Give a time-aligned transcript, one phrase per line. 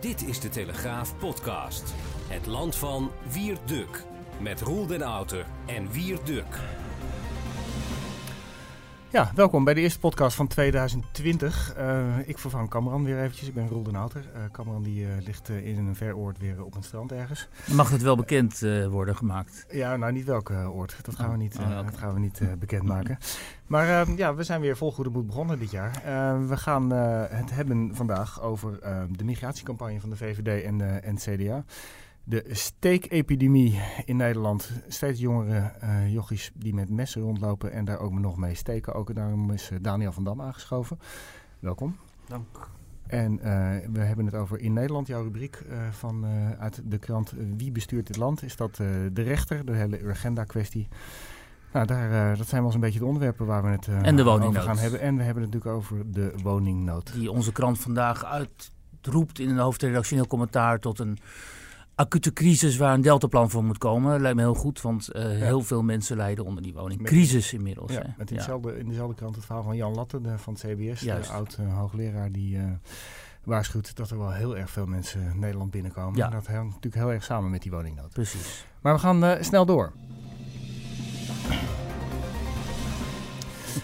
[0.00, 1.94] Dit is de Telegraaf podcast.
[2.28, 4.04] Het land van Wierduk.
[4.38, 6.58] Met Roel den Outer en Wierduk.
[9.12, 11.74] Ja, welkom bij de eerste podcast van 2020.
[11.78, 13.48] Uh, ik vervang Cameron weer eventjes.
[13.48, 14.24] Ik ben Roel den Outer.
[14.36, 17.48] Uh, Cameron die, uh, ligt in een ver oord weer op een strand ergens.
[17.72, 19.66] Mag het wel bekend worden gemaakt?
[19.70, 20.96] Ja, nou niet welke oord.
[21.02, 21.84] Dat gaan we niet, oh, okay.
[21.84, 23.18] dat gaan we niet bekendmaken.
[23.66, 26.02] Maar ja, we zijn weer vol goede moed begonnen dit jaar.
[26.48, 28.78] we gaan het hebben vandaag over
[29.16, 31.64] de migratiecampagne van de VVD en de NCDA
[32.30, 34.70] de steekepidemie in Nederland.
[34.88, 38.94] Steeds jongere uh, jochies die met messen rondlopen en daar ook nog mee steken.
[38.94, 40.98] Ook daarom is eh, Daniel van Dam aangeschoven.
[41.58, 41.96] Welkom.
[42.28, 42.70] Dank.
[43.06, 43.42] En uh,
[43.92, 47.72] we hebben het over in Nederland, jouw rubriek uh, van, uh, uit de krant Wie
[47.72, 48.42] bestuurt dit land?
[48.42, 50.88] Is dat de rechter, de hele Urgenda-kwestie?
[51.72, 54.24] Nou, daar, dat zijn wel eens een beetje de onderwerpen waar we het en de
[54.24, 55.00] over gaan hebben.
[55.00, 57.12] En we hebben het natuurlijk over de woningnood.
[57.12, 61.18] Die onze krant vandaag uitroept in een hoofdredactioneel commentaar tot een
[62.00, 64.20] acute crisis waar een deltaplan voor moet komen.
[64.20, 67.92] Lijkt me heel goed, want uh, heel veel mensen lijden onder die woningcrisis inmiddels.
[67.92, 70.62] Ja, met in, dezelfde, in dezelfde krant het verhaal van Jan Latten de, van het
[70.62, 71.28] CBS, Juist.
[71.28, 72.64] de oud uh, hoogleraar die uh,
[73.44, 76.16] waarschuwt dat er wel heel erg veel mensen Nederland binnenkomen.
[76.16, 76.24] Ja.
[76.24, 78.12] En dat hangt natuurlijk heel erg samen met die woningnood.
[78.12, 78.66] Precies.
[78.80, 79.92] Maar we gaan snel door.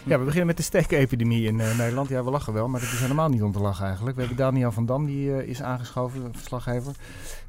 [0.04, 2.08] Ja, we beginnen met de steekepidemie in uh, Nederland.
[2.08, 4.16] Ja, we lachen wel, maar dat is helemaal niet om te lachen eigenlijk.
[4.16, 6.94] We hebben Daniel van Dam, die uh, is aangeschoven, verslaggever.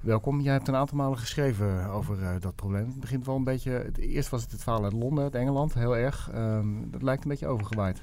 [0.02, 0.42] Welkom.
[0.42, 2.86] Jij hebt een aantal malen geschreven over uh, dat probleem.
[2.86, 3.92] Het begint wel een beetje...
[3.96, 6.30] Eerst was het het verhaal uit Londen, uit Engeland, heel erg.
[6.36, 8.02] Um, dat lijkt een beetje overgewaaid.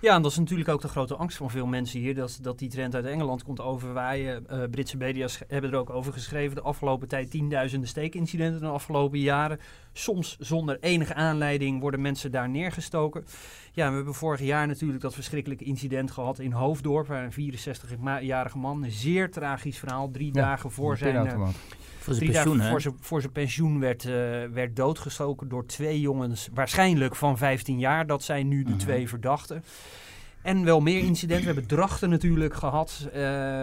[0.00, 2.14] Ja, en dat is natuurlijk ook de grote angst van veel mensen hier.
[2.14, 4.46] Dat, dat die trend uit Engeland komt overwaaien.
[4.50, 6.54] Uh, Britse media hebben er ook over geschreven.
[6.54, 9.60] De afgelopen tijd tienduizenden steekincidenten de afgelopen jaren.
[9.92, 13.24] Soms zonder enige aanleiding worden mensen daar neergestoken.
[13.72, 17.06] Ja, we hebben vorig jaar natuurlijk dat verschrikkelijke incident gehad in Hoofddorp.
[17.06, 21.54] Waar een 64-jarige man, een zeer tragisch verhaal, drie ja, dagen voor zijn...
[22.08, 24.12] Voor zijn pensioen, voor zijn, voor zijn pensioen werd, uh,
[24.52, 28.06] werd doodgestoken door twee jongens, waarschijnlijk van 15 jaar.
[28.06, 29.64] Dat zijn nu de mm twee verdachten.
[30.42, 31.46] En wel meer incidenten.
[31.46, 33.12] We hebben Drachten natuurlijk gehad, uh,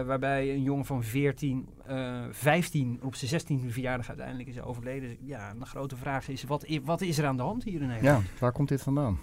[0.01, 5.17] waarbij een jongen van 14, uh, 15 op zijn 16e verjaardag uiteindelijk is overleden.
[5.22, 8.23] Ja, de grote vraag is, wat, wat is er aan de hand hier in Nederland?
[8.23, 9.19] Ja, waar komt dit vandaan?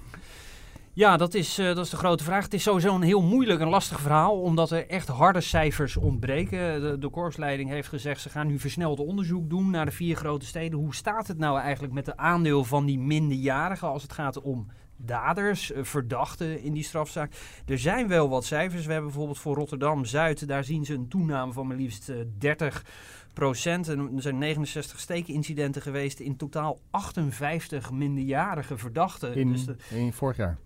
[0.95, 2.45] Ja, dat is, uh, dat is de grote vraag.
[2.45, 6.81] Het is sowieso een heel moeilijk en lastig verhaal, omdat er echt harde cijfers ontbreken.
[6.81, 10.47] De, de korpsleiding heeft gezegd, ze gaan nu versneld onderzoek doen naar de vier grote
[10.47, 10.79] steden.
[10.79, 14.67] Hoe staat het nou eigenlijk met de aandeel van die minderjarigen als het gaat om
[14.97, 17.33] daders, uh, verdachten in die strafzaak?
[17.67, 18.87] Er zijn wel wat cijfers.
[18.87, 22.85] We hebben bijvoorbeeld voor Rotterdam-Zuid, daar zien ze een toename van maar liefst uh, 30
[23.33, 23.89] procent.
[23.89, 26.21] En er zijn 69 steekincidenten geweest.
[26.21, 29.35] In totaal 58 minderjarige verdachten.
[29.35, 30.59] In, dus de, in vorig jaar?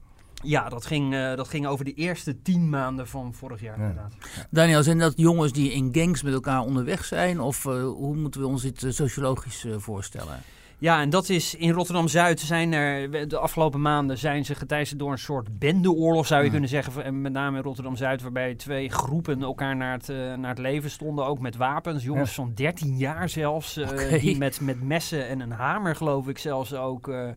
[0.47, 4.13] Ja, dat ging, uh, dat ging over de eerste tien maanden van vorig jaar inderdaad.
[4.51, 7.41] Daniel, zijn dat jongens die in gangs met elkaar onderweg zijn?
[7.41, 10.41] Of uh, hoe moeten we ons dit uh, sociologisch voorstellen?
[10.79, 15.13] Ja, en dat is in Rotterdam-Zuid zijn er de afgelopen maanden zijn ze geteisterd door
[15.13, 17.21] een soort bendeoorlog, zou je kunnen zeggen.
[17.21, 21.27] Met name in Rotterdam-Zuid, waarbij twee groepen elkaar naar het, uh, naar het leven stonden,
[21.27, 22.05] ook met wapens.
[22.05, 24.19] Jongens van 13 jaar zelfs, uh, okay.
[24.19, 27.31] die met, met messen en een hamer, geloof ik, zelfs ook uh,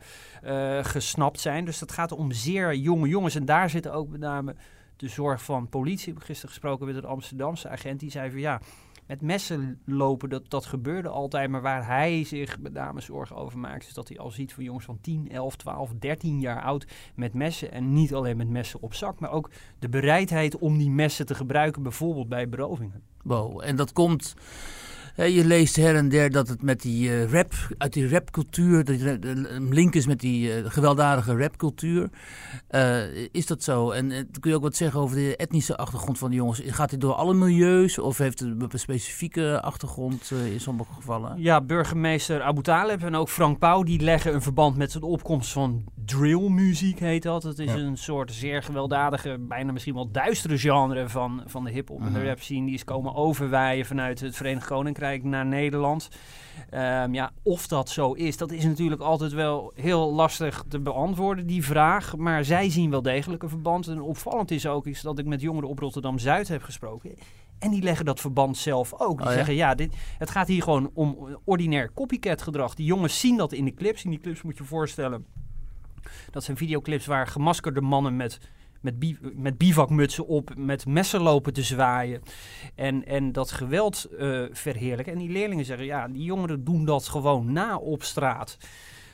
[0.82, 1.66] gesnapt zijn.
[1.66, 3.36] Dus dat gaat om zeer jonge jongens.
[3.36, 4.56] En daar zitten ook met name
[4.96, 6.08] de zorg van politie.
[6.08, 8.62] Ik heb gisteren gesproken met een Amsterdamse agent, die zei van ja
[9.10, 11.50] met messen lopen, dat, dat gebeurde altijd.
[11.50, 14.64] Maar waar hij zich met name zorgen over maakt, is dat hij al ziet van
[14.64, 17.72] jongens van 10, 11, 12, 13 jaar oud met messen.
[17.72, 19.50] En niet alleen met messen op zak, maar ook
[19.80, 23.04] de bereidheid om die messen te gebruiken, bijvoorbeeld bij berovingen.
[23.24, 24.36] Wow, en dat komt
[25.24, 29.00] je leest her en der dat het met die uh, rap, uit die rapcultuur, dat
[29.22, 32.10] een link is met die uh, gewelddadige rapcultuur.
[32.72, 33.92] Uh, is dat zo?
[33.92, 36.62] En kun je ook wat zeggen over de etnische achtergrond van de jongens?
[36.66, 41.42] Gaat dit door alle milieus of heeft het een specifieke achtergrond in sommige gevallen?
[41.42, 45.52] Ja, burgemeester Abu Taleb en ook Frank Pauw die leggen een verband met de opkomst
[45.52, 47.44] van drillmuziek, heet dat.
[47.44, 47.78] Het is ja.
[47.78, 52.26] een soort zeer gewelddadige, bijna misschien wel duistere genre van, van de hip-hop en de
[52.26, 52.66] rap scene.
[52.66, 56.10] Die is komen overwaaien vanuit het Verenigd Koninkrijk naar Nederland.
[56.74, 61.48] Um, ja, of dat zo is, dat is natuurlijk altijd wel heel lastig te beantwoorden,
[61.48, 62.18] die vraag.
[62.18, 63.88] Maar zij zien wel degelijk een verband.
[63.88, 67.16] En opvallend is ook is dat ik met jongeren op Rotterdam-Zuid heb gesproken.
[67.60, 69.18] En die leggen dat verband zelf ook.
[69.18, 69.38] Die oh, ja?
[69.38, 72.76] zeggen, ja, dit, het gaat hier gewoon om ordinair copycat gedrag.
[72.76, 74.04] Die jongens zien dat in de clips.
[74.04, 75.26] In die clips moet je je voorstellen,
[76.32, 78.40] dat zijn videoclips waar gemaskerde mannen met
[78.82, 82.22] met, bi met bivakmutsen op, met messen lopen te zwaaien.
[82.76, 85.14] En, en dat geweld uh, verheerlijken.
[85.14, 88.58] En die leerlingen zeggen, ja, die jongeren doen dat gewoon na op straat.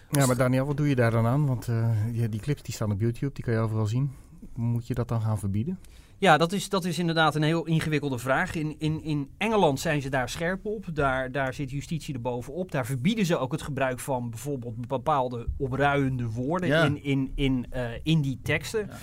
[0.10, 1.46] Ja, maar Daniel, wat doe je daar dan aan?
[1.46, 4.12] Want uh, die, die clips die staan op YouTube, die kan je overal zien.
[4.54, 5.80] Moet je dat dan gaan verbieden?
[6.18, 8.56] Ja, dat is, dat is inderdaad een heel ingewikkelde vraag.
[8.56, 10.86] In, in, in Engeland zijn ze daar scherp op.
[10.94, 12.72] Daar, daar zit justitie er bovenop.
[12.72, 16.84] Daar verbieden ze ook het gebruik van bijvoorbeeld bepaalde opruiende woorden Ja.
[16.84, 18.88] in, in, in, eh, in die teksten.
[18.90, 18.98] Ja,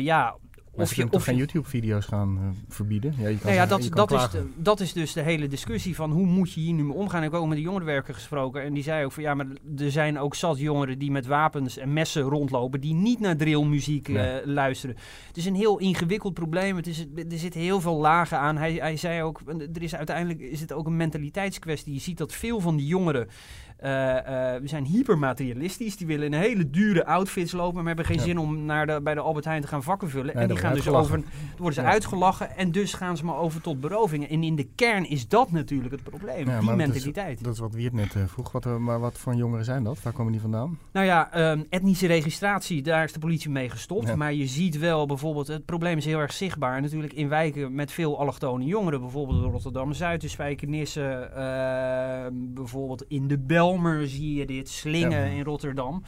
[0.00, 0.34] ja
[0.76, 3.14] Of of je je, toch of geen YouTube-video's gaan eh, verbieden?
[3.18, 5.46] Ja, je kan nou ja, dat, je dat, is, de- dat is dus de hele
[5.48, 7.22] discussie van hoe moet je hier nu mee omgaan.
[7.22, 9.46] Ik heb ook met de jongerenwerker gesproken en die zei ook van ja, maar
[9.78, 14.08] er zijn ook zat jongeren die met wapens en messen rondlopen die niet naar drillmuziek
[14.08, 14.46] eh, Nee.
[14.46, 14.96] luisteren.
[15.26, 16.76] Het is een heel ingewikkeld probleem.
[16.76, 18.56] Het is, er zitten heel veel lagen aan.
[18.56, 19.40] Hij, hij zei ook,
[19.74, 21.92] er is uiteindelijk is het ook een mentaliteitskwestie.
[21.94, 23.28] Je ziet dat veel van die jongeren
[23.76, 24.18] eh,
[24.54, 25.96] eh, we zijn hypermaterialistisch.
[25.96, 28.22] Die willen in hele dure outfits lopen, maar hebben geen Ja.
[28.22, 30.34] zin om naar de, bij de Albert Heijn te gaan vakken vullen.
[30.34, 31.22] Nee, en die gaan dus over,
[31.56, 31.86] worden ze Ja.
[31.92, 34.28] uitgelachen en dus gaan ze maar over tot berovingen.
[34.28, 37.44] En in de kern is dat natuurlijk het probleem, Ja, die maar dat is- mentaliteit.
[37.44, 38.52] Dat is wat Wiert net eh, vroeg.
[38.52, 40.02] Wat, eh, maar wat voor jongeren zijn dat?
[40.02, 40.78] Waar komen die vandaan?
[40.92, 44.08] Nou ja, ehm, etnische registratie, daar is de politie mee gestopt.
[44.08, 44.16] Ja.
[44.16, 46.80] Maar je ziet wel bijvoorbeeld, het probleem is heel erg zichtbaar.
[46.80, 51.02] Natuurlijk in wijken met veel allochtone jongeren, bijvoorbeeld Rotterdam-Zuid, de Spijkenisse,
[51.34, 56.02] ehm, bijvoorbeeld in de Belmer zie je dit, Slingen in Rotterdam.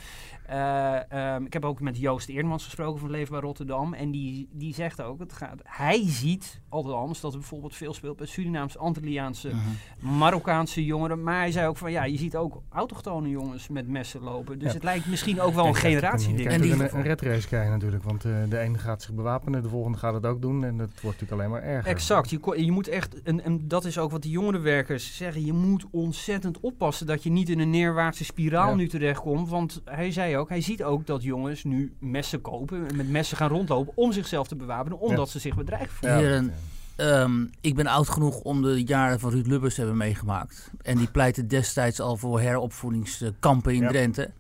[0.46, 3.94] Eh, ehm, ik heb ook met Joost Eerdmans gesproken van Leefbaar Rotterdam.
[3.94, 8.16] En die, die zegt ook, het gaat, hij ziet althans dat er bijvoorbeeld veel speelt
[8.16, 10.16] bij Surinaams, Antilliaanse, Mhm.
[10.18, 11.22] Marokkaanse jongeren.
[11.22, 14.58] Maar hij zei ook van ja, je ziet ook autochtone jongens met messen lopen.
[14.58, 14.74] Dus Ja.
[14.74, 16.50] het lijkt misschien ook wel En een je krijgt ook generatie een- je ding.
[16.50, 18.02] En krijgt die- een, een red race krijgen natuurlijk.
[18.02, 20.64] Want eh, de ene gaat zich bewapenen, de volgende gaat het ook doen.
[20.64, 21.90] En dat wordt natuurlijk alleen maar erger.
[21.90, 22.30] Exact.
[22.30, 25.86] Je, je moet echt, en, en dat is ook wat die jongerenwerkers zeggen, je moet
[25.90, 28.74] ontzettend oppassen dat je niet in een neerwaartse spiraal Ja.
[28.74, 29.48] nu terechtkomt.
[29.48, 33.36] Want hij zei ook, hij ziet ook dat jongens nu messen kopen en met messen
[33.36, 36.18] gaan rondlopen om zichzelf te bewapenen, omdat ze zich bedreigd voelen.
[36.18, 36.54] Ja, Heren,
[36.96, 40.70] Ehm, ik ben oud genoeg om de jaren van Ruud Lubbers te hebben meegemaakt.
[40.82, 43.88] En die pleitte destijds al voor heropvoedingskampen in Ja.
[43.88, 44.30] Drenthe.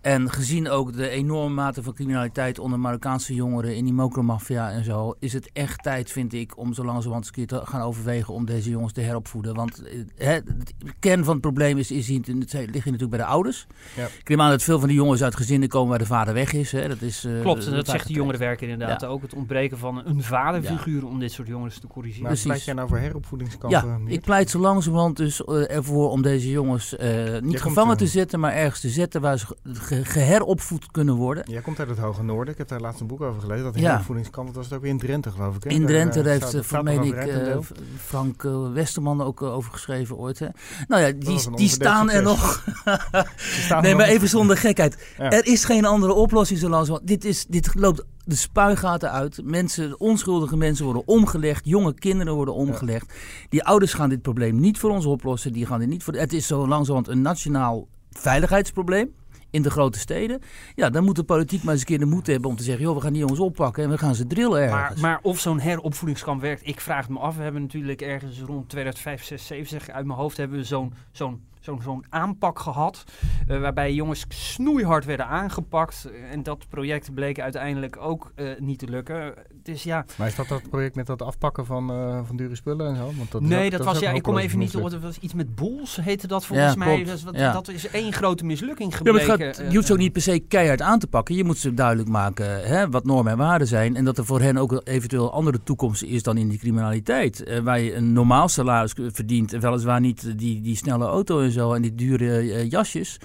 [0.00, 4.84] En gezien ook de enorme mate van criminaliteit onder Marokkaanse jongeren in die mokromafia en
[4.84, 7.80] zo, is het echt tijd, vind ik, om zo langzamerhand eens een keer te gaan
[7.80, 9.54] overwegen om deze jongens te heropvoeden.
[9.54, 13.18] Want eh, hè, de kern van het probleem is, is het ligt hier natuurlijk bij
[13.18, 13.66] de ouders.
[13.96, 14.04] Ja.
[14.04, 16.52] Ik neem aan dat veel van die jongens uit gezinnen komen waar de vader weg
[16.52, 16.72] is.
[16.72, 16.88] Hè.
[16.88, 19.06] Dat is eh, Klopt, en dat dat zegt de jongerenwerker inderdaad Ja.
[19.06, 19.22] ook.
[19.22, 22.22] Het ontbreken van een vaderfiguur om dit soort jongens te corrigeren.
[22.22, 22.48] Maar Precies.
[22.50, 23.88] pleit jij nou voor heropvoedingskampen?
[23.88, 28.06] Ja, ik pleit zo langzamerhand dus eh, ervoor om deze jongens eh, niet gevangen te
[28.06, 29.46] zetten, maar ergens te zetten waar ze
[29.88, 31.44] ge- ge- geheropvoed kunnen worden.
[31.50, 32.52] Jij komt uit het Hoge Noorden.
[32.52, 33.64] Ik heb daar laatst een boek over gelezen.
[33.64, 35.64] Dat heropvoedingskamp, dat was het ook weer in Drenthe geloof ik.
[35.64, 35.70] Hè?
[35.70, 38.42] In Drenthe eh, daar heeft, eh, staat voor er meen over ik, eh, Frank
[38.72, 40.38] Westerman ook over geschreven ooit.
[40.38, 40.46] Hè.
[40.88, 42.64] Nou ja, die, die staan er nog.
[43.36, 45.14] Staan nee, maar even zonder gekheid.
[45.18, 45.30] Ja.
[45.30, 46.98] Er is geen andere oplossing zo.
[47.02, 49.40] Dit, is, dit loopt de spuigaten uit.
[49.44, 51.64] Mensen, onschuldige mensen worden omgelegd.
[51.64, 53.12] Jonge kinderen worden omgelegd.
[53.48, 55.52] Die ouders gaan dit probleem niet voor ons oplossen.
[55.52, 59.14] Die gaan dit niet voor, het is zo langzamerhand een nationaal veiligheidsprobleem.
[59.50, 60.40] In de grote steden.
[60.74, 62.84] Ja, dan moet de politiek maar eens een keer de moed hebben om te zeggen:
[62.84, 65.00] joh, we gaan die jongens oppakken en we gaan ze drillen Maar, ergens.
[65.00, 67.36] maar of zo'n heropvoedingskamp werkt, ik vraag het me af.
[67.36, 70.64] We hebben natuurlijk ergens rond 2005, 6, 7, zeg ik uit mijn hoofd, hebben we
[70.64, 71.40] zo'n zo'n
[71.82, 73.04] zo'n aanpak gehad.
[73.48, 76.10] eh, waarbij jongens snoeihard werden aangepakt.
[76.30, 79.34] En dat project bleek uiteindelijk ook eh, niet te lukken.
[79.62, 82.88] Dus ja, Maar is dat dat project met dat afpakken van, eh, van dure spullen
[82.88, 83.12] en zo?
[83.16, 84.84] Want dat is nee, ook- dat is was, ja, ik kom even niet op.
[84.84, 87.04] Het was iets met Boels, heette dat volgens Ja, mij.
[87.04, 87.52] Dat is, wat- Ja.
[87.52, 89.54] dat is één grote mislukking Ja, maar het gebleken.
[89.54, 90.04] gaat, je hoeft ze ook eh.
[90.04, 91.34] niet per se keihard aan te pakken.
[91.34, 93.96] Je moet ze duidelijk maken hè, wat normen en waarden zijn.
[93.96, 97.42] En dat er voor hen ook een eventueel andere toekomst is dan in die criminaliteit.
[97.42, 99.52] Eh, waar je een normaal salaris verdient.
[99.52, 103.18] En weliswaar niet die, die snelle auto en zo en die dure eh, jasjes.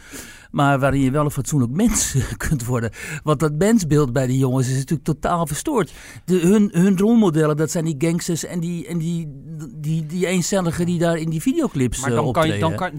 [0.52, 2.92] Maar waarin je wel een fatsoenlijk mens kunt worden.
[3.24, 5.94] Want dat mensbeeld bij die jongens is natuurlijk totaal verstoord.
[6.25, 9.28] De, hun, hun rolmodellen, dat zijn die gangsters en die, en die,
[9.75, 12.92] die, die eencelligen die daar in die videoclips Maar eh, dan kan je, dan kan,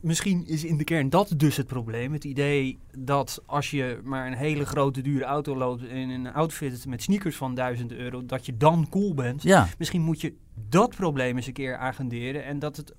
[0.00, 2.12] misschien is in de kern dat dus het probleem.
[2.12, 6.86] Het idee dat als je maar een hele grote dure auto loopt in een outfit
[6.86, 9.42] met sneakers van 1000 euro, dat je dan cool bent.
[9.42, 9.68] Ja.
[9.78, 10.34] Misschien moet je
[10.68, 12.94] dat probleem eens een keer agenderen en dat het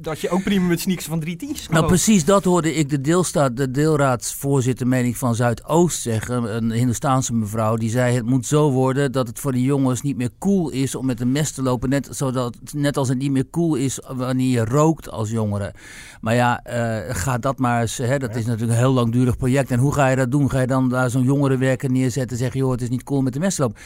[0.00, 1.96] dat je ook prima met sneakers van drie tientjes kan Nou, lopen.
[2.02, 6.56] precies dat hoorde ik de, deelstaat, de deelraadsvoorzitter, meen ik, van Zuidoost zeggen.
[6.56, 7.76] Een Hindoestaanse mevrouw.
[7.76, 10.94] Die zei: Het moet zo worden dat het voor de jongens niet meer cool is
[10.94, 11.88] om met een mes te lopen.
[11.88, 15.74] Net, zodat, net als het niet meer cool is wanneer je rookt als jongere.
[16.20, 17.96] Maar ja, eh, ga dat maar eens.
[17.98, 19.70] Hè, dat is natuurlijk een heel langdurig project.
[19.70, 20.50] En hoe ga je dat doen?
[20.50, 23.32] Ga je dan daar zo'n jongerenwerker neerzetten en zeggen: Joh, het is niet cool met
[23.32, 23.76] de mes te lopen?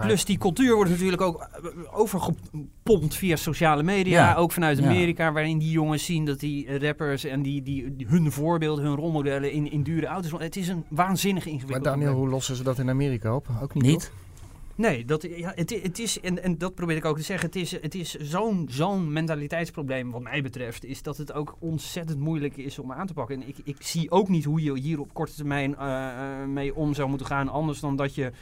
[0.00, 4.34] Plus die cultuur wordt natuurlijk ook eh, overgepompt via sociale media, Ja.
[4.34, 4.84] ook vanuit Ja.
[5.22, 8.94] Amerika, waarin die jongens zien dat die rappers en die, die, die- hun voorbeelden, hun
[8.96, 10.32] rolmodellen in, in dure auto's.
[10.40, 12.22] Het is een waanzinnig maar ingewikkeld Daniel, probleem.
[12.24, 13.46] hoe lossen ze dat in Amerika op?
[13.62, 14.12] Ook niet, Niet?
[14.74, 17.56] Nee, dat, ja, het, het is, en, en dat probeer ik ook te zeggen, het
[17.56, 22.56] is, het is zo'n zo'n mentaliteitsprobleem wat mij betreft, is dat het ook ontzettend moeilijk
[22.56, 23.36] is om aan te pakken.
[23.42, 26.74] En ik, ik zie ook niet hoe je hier op korte termijn eh, eh, mee
[26.74, 28.32] om zou moeten gaan, anders dan dat je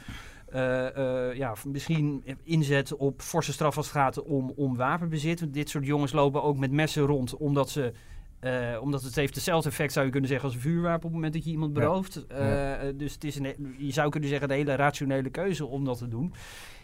[1.33, 5.39] ja, misschien inzet op forse straf als het gaat om, om wapenbezit.
[5.39, 7.93] Want dit soort jongens lopen ook met messen rond omdat ze
[8.41, 11.13] uh, omdat het heeft hetzelfde effect, zou je kunnen zeggen, als een vuurwapen op het
[11.13, 12.25] moment dat je iemand berooft.
[12.29, 12.83] Ja.
[12.83, 15.97] Uh, dus het is een, je zou kunnen zeggen, de hele rationele keuze om dat
[15.97, 16.33] te doen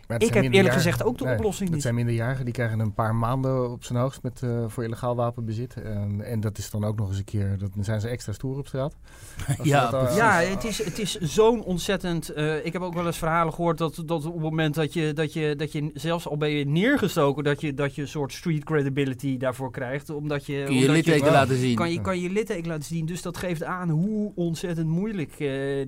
[0.08, 1.72] ik heb eerlijk gezegd ook de oplossing niet.
[1.72, 5.16] Dat zijn minderjarigen, die krijgen een paar maanden op zijn hoogst met, uh, voor illegaal
[5.16, 5.74] wapenbezit.
[5.84, 8.58] En, en dat is dan ook nog eens een keer, dan zijn ze extra stoer
[8.58, 8.96] op straat.
[9.64, 12.38] ja, dat, uh, ja het is, het is zo'n ontzettend...
[12.38, 15.14] Uh, ik heb ook wel eens verhalen gehoord dat, dat op het moment dat je,
[15.14, 18.34] dat je, dat je zelfs al ben je neergestoken, dat je, dat je een soort
[18.34, 20.10] street credibility daarvoor krijgt.
[20.10, 21.76] Omdat je, kun je litteken laten zien.
[21.76, 23.06] Kan je, kan je litteken laten zien.
[23.06, 25.38] Dus dat geeft aan hoe ontzettend moeilijk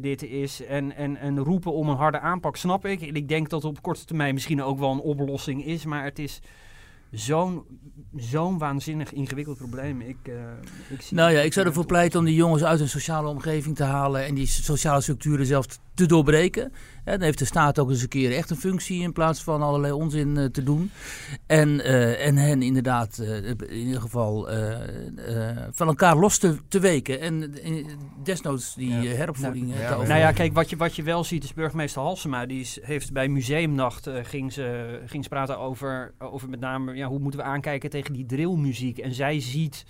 [0.01, 0.65] dit is.
[0.65, 3.01] En, en, en roepen om een harde aanpak snap ik.
[3.01, 5.85] En ik denk dat op korte termijn misschien ook wel een oplossing is.
[5.85, 6.41] Maar het is
[7.11, 7.63] zo'n
[8.15, 10.01] zo'n waanzinnig ingewikkeld probleem.
[10.01, 10.35] Ik, uh,
[10.89, 13.75] ik zie nou ja, ik zou ervoor pleiten om die jongens uit een sociale omgeving
[13.75, 16.71] te halen en die sociale structuren zelfs te doorbreken.
[17.03, 19.93] Dan heeft de staat ook eens een keer echt een functie in plaats van allerlei
[19.93, 20.91] onzin uh, te doen.
[21.45, 24.47] En, uh, en hen inderdaad in ieder geval
[25.71, 27.19] van elkaar los te, te weken.
[27.19, 27.53] En
[28.23, 29.15] desnoods die ja.
[29.15, 32.01] heropvoeding nou, te ja, Nou ja, kijk, wat je, wat je wel ziet is burgemeester
[32.01, 32.45] Halsema.
[32.45, 37.07] Die is, heeft bij Museumnacht ging, ze, ging ze praten over, over met name ja,
[37.07, 38.97] hoe moeten we aankijken tegen die drillmuziek.
[38.97, 39.85] En zij ziet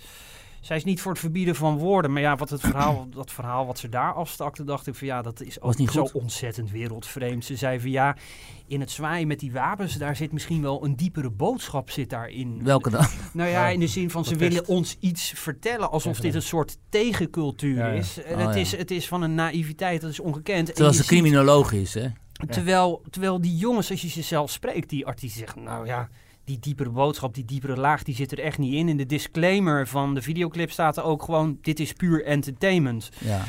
[0.60, 2.12] zij is niet voor het verbieden van woorden.
[2.12, 5.22] Maar ja, wat het verhaal, dat verhaal wat ze daar afstakte, dacht ik van ja,
[5.22, 7.44] dat is ook niet zo ontzettend wereldvreemd.
[7.44, 8.16] Ze zei van ja,
[8.66, 12.60] in het zwaaien met die wapens, daar zit misschien wel een diepere boodschap zit daarin.
[12.62, 13.06] Welke dan?
[13.32, 16.78] Nou ja, in de zin van ze willen ons iets vertellen alsof dit een soort
[16.88, 18.22] tegencultuur is.
[18.22, 20.66] En het, oh, is het is van een naïviteit, dat is ongekend.
[20.66, 22.08] Terwijl ze criminologisch is, hè?
[22.46, 26.08] Terwijl, terwijl die jongens, als je ze zelf spreekt, die artiesten zeggen, nou ja,
[26.50, 28.88] die diepere boodschap, die diepere laag, die zit er echt niet in.
[28.88, 33.10] In de disclaimer van de videoclip staat er ook gewoon: dit is puur entertainment.
[33.18, 33.44] Ja.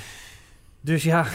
[0.82, 1.26] Dus ja,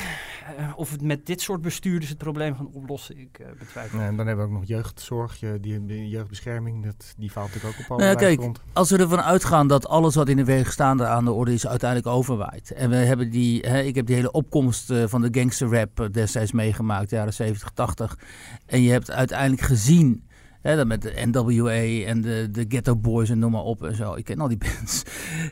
[0.57, 4.01] eh, of het met dit soort bestuurders het probleem gaan oplossen, ik uh, betwijfel.
[4.01, 7.91] en dan hebben we ook nog jeugdzorg, die, jeugdbescherming, dat, die faalt natuurlijk ook op
[7.91, 8.61] alle nou, Kijk, grond.
[8.73, 11.67] als we ervan uitgaan dat alles wat in de weg staande aan de orde is
[11.67, 12.71] uiteindelijk overwaait.
[12.71, 16.53] En we hebben die, hè, ik heb die hele opkomst uh, van de gangsterrap destijds
[16.53, 18.19] meegemaakt, jaren 70, 80.
[18.67, 20.25] En je hebt uiteindelijk gezien
[20.67, 24.15] Hè, met de NWA en de, de Ghetto Boys en noem maar op en zo.
[24.15, 25.03] Ik ken al die bands.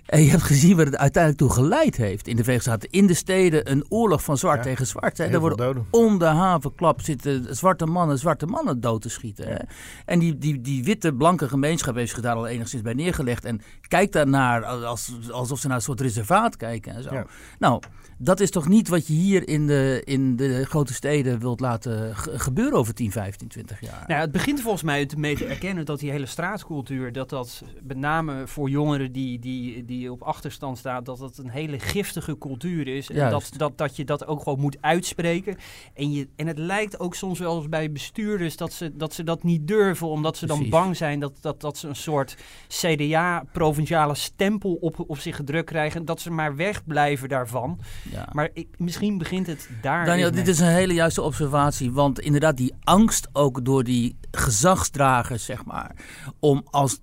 [0.07, 2.29] En je hebt gezien waar het uiteindelijk toe geleid heeft.
[2.29, 5.19] In de Verenigde Staten, in de steden, een oorlog van zwart tegen zwart.
[5.19, 5.25] Hè.
[5.25, 9.49] Er worden om de havenklap zitten zwarte mannen, zwarte mannen dood te schieten.
[9.49, 9.57] Hè.
[10.05, 13.45] En die, die, die witte, blanke gemeenschap heeft zich daar al enigszins bij neergelegd.
[13.45, 17.25] En kijkt daarnaar als, alsof ze naar een soort reservaat kijken en zo.
[17.59, 17.83] Nou,
[18.19, 22.17] dat is toch niet wat je hier in de, in de grote steden wilt laten
[22.17, 24.05] gebeuren over 10, 15, 20 jaar?
[24.07, 27.97] Nou, het begint volgens mij mee te erkennen dat die hele straatcultuur, dat dat met
[27.97, 32.89] name voor jongeren die, die, die op achterstand staan, dat dat een hele giftige cultuur
[32.89, 33.11] is.
[33.11, 35.57] En dat, dat, dat je dat ook gewoon moet uitspreken.
[35.95, 39.25] En, je, en het lijkt ook soms wel eens bij bestuurders dat ze dat, ze
[39.25, 42.37] dat niet durven, omdat ze dan bang zijn dat, dat, dat ze een soort
[42.69, 46.05] CDA-provinciale stempel op, op zich gedrukt krijgen.
[46.05, 47.81] Dat ze maar wegblijven daarvan.
[48.15, 48.29] Ja.
[48.33, 50.07] Maar ik, misschien begint het daar.
[50.07, 51.93] Daniel, dit is een hele juiste observatie.
[51.93, 55.97] Want inderdaad, die angst ook door die gezagsdragers, zeg maar,
[56.41, 57.01] om als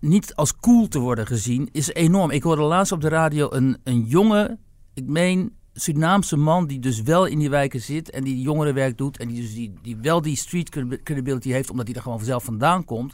[0.00, 2.30] niet als cool te worden gezien, is enorm.
[2.30, 4.58] Ik hoorde laatst op de radio een, een jonge,
[4.94, 9.18] ik meen Surinaamse man die dus wel in die wijken zit en die jongerenwerk doet
[9.18, 10.68] en die dus die, die wel die street
[11.02, 13.12] credibility heeft omdat hij er gewoon vanzelf vandaan komt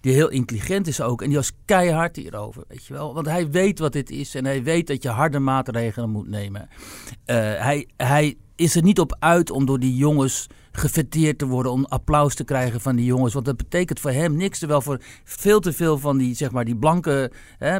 [0.00, 1.22] die heel intelligent is ook.
[1.22, 3.14] En die was keihard hierover, weet je wel.
[3.14, 6.68] Want hij weet wat dit is en hij weet dat je harde maatregelen moet nemen.
[6.70, 11.72] Uh, hij, hij is er niet op uit om door die jongens gefeteerd te worden,
[11.72, 13.34] om applaus te krijgen van die jongens.
[13.34, 14.58] Want dat betekent voor hem niks.
[14.58, 17.78] Terwijl voor veel te veel van die, zeg maar, die blanke, hè,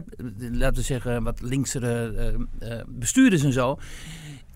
[0.53, 2.13] laten we zeggen, wat linksere
[2.61, 3.79] uh, uh, bestuurders en zo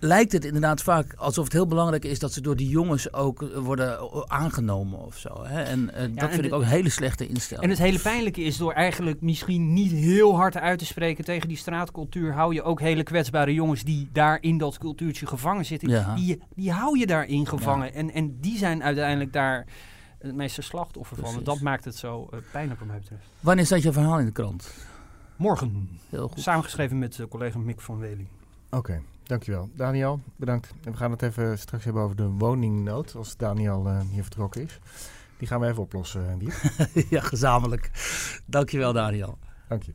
[0.05, 3.45] lijkt het inderdaad vaak alsof het heel belangrijk is dat ze door die jongens ook
[3.55, 5.43] worden aangenomen of zo.
[5.43, 5.63] Hè?
[5.63, 7.63] En uh, dat vind ik ook een hele slechte instelling.
[7.63, 11.47] En het hele pijnlijke is door eigenlijk misschien niet heel hard uit te spreken tegen
[11.47, 15.89] die straatcultuur, hou je ook hele kwetsbare jongens die daar in dat cultuurtje gevangen zitten.
[15.89, 16.15] Ja.
[16.15, 17.93] Die, die hou je daarin gevangen.
[17.93, 19.65] En, en die zijn uiteindelijk daar
[20.19, 21.35] het meeste slachtoffer van.
[21.37, 23.23] En dat maakt het zo uh, pijnlijk wat mij betreft.
[23.39, 24.73] Wanneer staat je verhaal in de krant?
[25.35, 25.99] Morgen.
[26.09, 26.39] Heel goed.
[26.39, 28.27] Samengeschreven met uh, collega Mick van Weling.
[28.69, 29.01] Oké.
[29.25, 29.69] Dankjewel.
[29.75, 30.73] Daniel, bedankt.
[30.83, 34.61] En we gaan het even straks hebben over de woningnood, als Daniel uh, hier vertrokken
[34.61, 34.79] is.
[35.37, 36.53] Die gaan we even oplossen, Wiep.
[37.09, 37.91] ja, gezamenlijk.
[38.45, 39.37] Dankjewel, Daniel.
[39.67, 39.93] Dank je.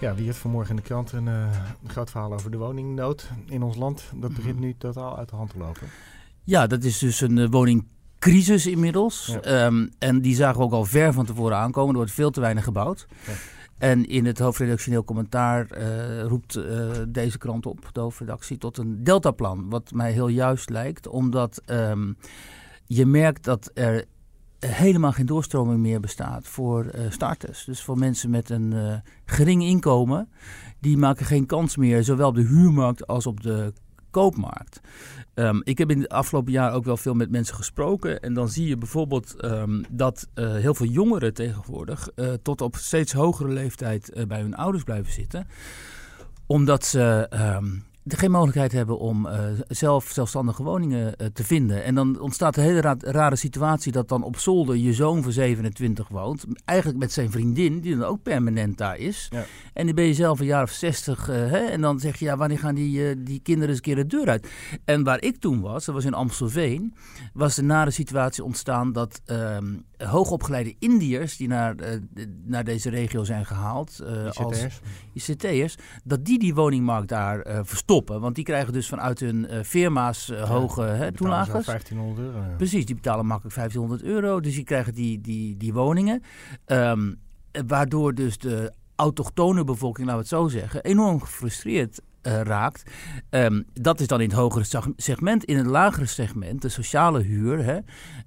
[0.00, 1.46] Ja, wie heeft vanmorgen in de krant een, uh,
[1.82, 4.04] een, groot verhaal over de woningnood in ons land.
[4.14, 5.86] Dat begint nu totaal uit de hand te lopen.
[6.42, 9.38] Ja, dat is dus een uh, woningcrisis inmiddels.
[9.42, 9.64] Ja.
[9.64, 11.90] Um, en die zagen we ook al ver van tevoren aankomen.
[11.90, 13.06] Er wordt veel te weinig gebouwd.
[13.26, 13.32] Ja.
[13.78, 19.04] En in het hoofdredactioneel commentaar uh, roept uh, deze krant op, de hoofdredactie, tot een
[19.04, 19.68] deltaplan.
[19.68, 22.16] Wat mij heel juist lijkt, omdat um,
[22.86, 24.04] je merkt dat er
[24.58, 27.64] helemaal geen doorstroming meer bestaat voor uh, starters.
[27.64, 30.28] Dus voor mensen met een gering inkomen,
[30.80, 33.72] die maken geen kans meer, zowel op de huurmarkt als op de
[34.10, 34.80] koopmarkt.
[35.34, 38.20] Um, ik heb in het afgelopen jaar ook wel veel met mensen gesproken.
[38.20, 42.08] En dan zie je bijvoorbeeld um, dat uh, heel veel jongeren tegenwoordig
[42.42, 45.46] tot op steeds hogere leeftijd bij hun ouders blijven zitten.
[46.46, 51.84] Omdat ze um, geen mogelijkheid hebben om uh, zelf zelfstandige woningen uh, te vinden.
[51.84, 55.32] En dan ontstaat een hele ra rare situatie dat dan op zolder je zoon van
[55.32, 56.44] 27 woont.
[56.64, 59.28] Eigenlijk met zijn vriendin, die dan ook permanent daar is.
[59.30, 59.44] Ja.
[59.72, 61.28] En dan ben je zelf een jaar of 60.
[61.28, 63.96] Uh, hè, en dan zeg je, ja, wanneer gaan die, die kinderen eens een keer
[63.96, 64.48] de deur uit?
[64.84, 66.94] En waar ik toen was, dat was in Amstelveen,
[67.32, 69.74] was de nare situatie ontstaan dat ehm,
[70.06, 71.74] hoogopgeleide Indiërs die naar,
[72.44, 74.00] naar deze regio zijn gehaald,
[74.32, 74.66] als
[75.12, 78.20] ICT'ers, dat die die woningmarkt daar verstoppen.
[78.20, 81.66] Want die krijgen dus vanuit hun firma's hoge hè, toelagers.
[81.66, 82.38] 1500 euro.
[82.38, 82.56] Ja.
[82.56, 84.40] Precies, die betalen makkelijk 1500 euro.
[84.40, 86.22] Dus die krijgen die, die, die woningen.
[86.66, 87.22] Um,
[87.66, 92.90] waardoor dus de autochtone bevolking, laten we het zo zeggen, enorm gefrustreerd uh, raakt.
[93.30, 95.44] Um, dat is dan in het hogere segment.
[95.44, 97.78] In het lagere segment, de sociale huur, hè,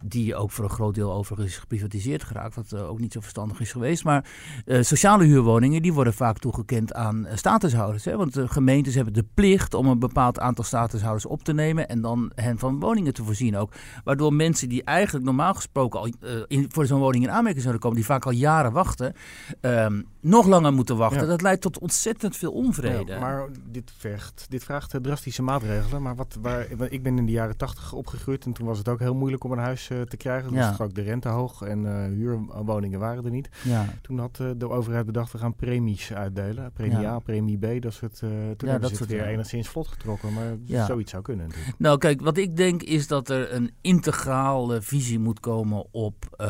[0.06, 3.20] die ook voor een groot deel overigens is geprivatiseerd geraakt, wat uh, ook niet zo
[3.20, 4.04] verstandig is geweest.
[4.04, 4.26] Maar
[4.66, 8.06] uh, sociale huurwoningen die worden vaak toegekend aan statushouders.
[8.06, 11.88] Hè, want de gemeentes hebben de plicht om een bepaald aantal statushouders op te nemen
[11.88, 13.74] en dan hen van woningen te voorzien ook.
[14.04, 16.10] Waardoor mensen die eigenlijk normaal gesproken al
[16.48, 19.14] in, voor zo'n woning in aanmerking zouden komen, die vaak al jaren wachten,
[19.62, 21.22] um, nog langer moeten wachten.
[21.22, 21.28] Ja.
[21.28, 23.12] Dat leidt tot ontzettend veel onvrede.
[23.12, 26.02] Ja, maar dit vergt, dit vraagt drastische maatregelen.
[26.02, 29.00] Maar wat, waar, ik ben in de jaren tachtig opgegroeid en toen was het ook
[29.00, 30.48] heel moeilijk om een huis uh, te krijgen.
[30.48, 30.70] Toen ja.
[30.70, 33.50] was ook de rente hoog en uh, huurwoningen waren er niet.
[33.64, 33.86] Ja.
[34.02, 36.72] Toen had uh, de overheid bedacht, we gaan premies uitdelen.
[36.74, 37.14] Premie ja.
[37.14, 38.18] A, premie B, dat soort.
[38.18, 40.34] toen ja, hebben dat ze het weer enigszins vlot getrokken.
[40.34, 41.80] Maar zoiets zou kunnen natuurlijk.
[41.80, 46.46] Nou kijk, wat ik denk is dat er een integrale visie moet komen op,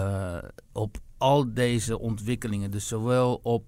[0.71, 2.71] op al deze ontwikkelingen.
[2.71, 3.63] Dus zowel op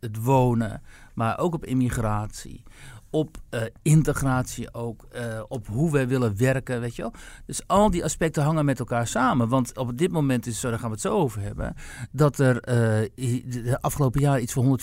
[0.00, 0.82] het wonen,
[1.14, 2.62] maar ook op immigratie
[3.10, 7.12] op uh, integratie ook, uh, op hoe wij willen werken, weet je wel.
[7.46, 9.48] Dus al die aspecten hangen met elkaar samen.
[9.48, 11.74] Want op dit moment is zo, daar gaan we het zo over hebben,
[12.12, 14.78] dat er de afgelopen jaar iets van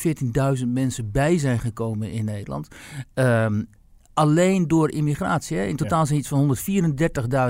[0.57, 2.67] 114.000 mensen bij zijn gekomen in Nederland.
[3.13, 3.67] Um,
[4.13, 5.57] alleen door immigratie.
[5.57, 5.63] Hè.
[5.63, 6.05] In totaal ja.
[6.05, 6.57] zijn iets van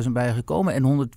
[0.04, 0.74] 134.000 bijgekomen.
[0.74, 1.08] En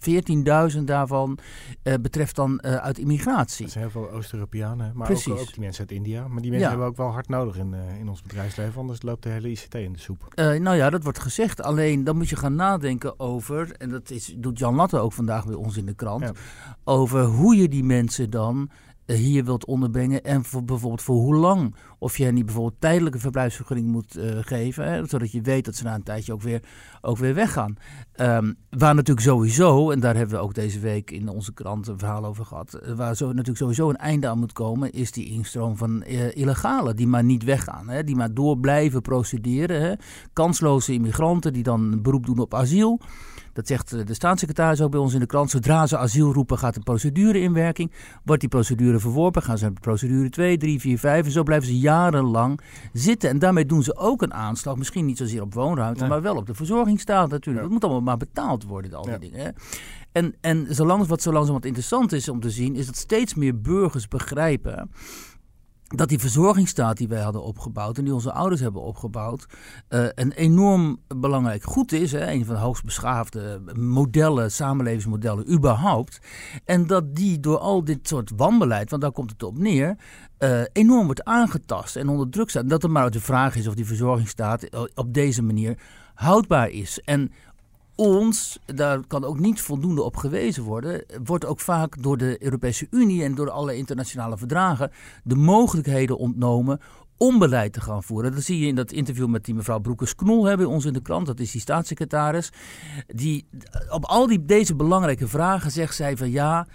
[0.76, 1.38] 114.000 daarvan
[1.82, 3.64] uh, betreft dan uh, uit immigratie.
[3.64, 4.92] Dat zijn heel veel Oost-Europeanen.
[4.94, 6.28] Maar ook, ook, die mensen uit India.
[6.28, 6.68] Maar die mensen ja.
[6.68, 8.80] hebben we ook wel hard nodig in, uh, in ons bedrijfsleven.
[8.80, 10.32] Anders loopt de hele ICT in de soep.
[10.34, 11.62] nou ja, dat wordt gezegd.
[11.62, 13.72] Alleen dan moet je gaan nadenken over...
[13.72, 16.22] En dat is, doet Jan Latte ook vandaag bij ons in de krant.
[16.22, 16.32] Ja.
[16.84, 18.70] Over hoe je die mensen dan
[19.06, 21.74] hier wilt onderbrengen en voor, bijvoorbeeld voor hoe lang.
[21.98, 25.74] Of je hen niet bijvoorbeeld tijdelijke verblijfsvergunning moet uh, geven, hè, zodat je weet dat
[25.74, 26.62] ze na een tijdje ook weer,
[27.00, 27.76] ook weer weggaan.
[28.20, 31.98] Um, waar natuurlijk sowieso, en daar hebben we ook deze week in onze krant een
[31.98, 35.26] verhaal over gehad, eh, waar zo, natuurlijk sowieso een einde aan moet komen, is die
[35.26, 39.82] instroom van uh, illegalen die maar niet weggaan, hè, die maar door blijven procederen.
[39.82, 39.94] Hè.
[40.32, 43.00] Kansloze immigranten die dan een beroep doen op asiel.
[43.56, 45.50] Dat zegt de staatssecretaris ook bij ons in de krant.
[45.50, 47.92] Zodra ze asiel roepen, gaat de procedure in werking.
[48.24, 51.24] Wordt die procedure verworpen, gaan ze naar procedure 2, 3, 4, 5.
[51.24, 52.60] En zo blijven ze jarenlang
[52.92, 53.30] zitten.
[53.30, 54.76] En daarmee doen ze ook een aanslag.
[54.76, 56.08] Misschien niet zozeer op woonruimte, nee.
[56.08, 57.56] maar wel op de verzorgingsstaat natuurlijk.
[57.56, 57.62] Ja.
[57.62, 59.18] Dat moet allemaal maar betaald worden, al die ja.
[59.18, 59.40] dingen.
[59.40, 59.50] Hè?
[60.12, 63.60] En, en zolang, wat zo langzamerhand interessant is om te zien, is dat steeds meer
[63.60, 64.90] burgers begrijpen
[65.86, 69.46] dat die verzorgingsstaat die wij hadden opgebouwd en die onze ouders hebben opgebouwd,
[69.88, 72.12] uh, een enorm belangrijk goed is.
[72.12, 72.30] Hè?
[72.30, 76.18] Een van de hoogst beschaafde modellen, samenlevingsmodellen überhaupt.
[76.64, 79.96] En dat die door al dit soort wanbeleid, want daar komt het op neer,
[80.38, 82.62] uh, enorm wordt aangetast en onder druk staat.
[82.62, 85.78] En dat er maar de vraag is of die verzorgingsstaat op deze manier
[86.14, 87.00] houdbaar is.
[87.00, 87.32] En
[87.96, 92.86] ons, daar kan ook niet voldoende op gewezen worden, wordt ook vaak door de Europese
[92.90, 94.90] Unie en door alle internationale verdragen
[95.24, 96.80] de mogelijkheden ontnomen
[97.16, 98.34] om beleid te gaan voeren.
[98.34, 101.26] Dat zie je in dat interview met die mevrouw Broekers-Knol hebben ons in de krant.
[101.26, 102.52] Dat is die staatssecretaris.
[103.06, 103.48] Die
[103.90, 106.66] op al die, deze belangrijke vragen zegt zij van ja,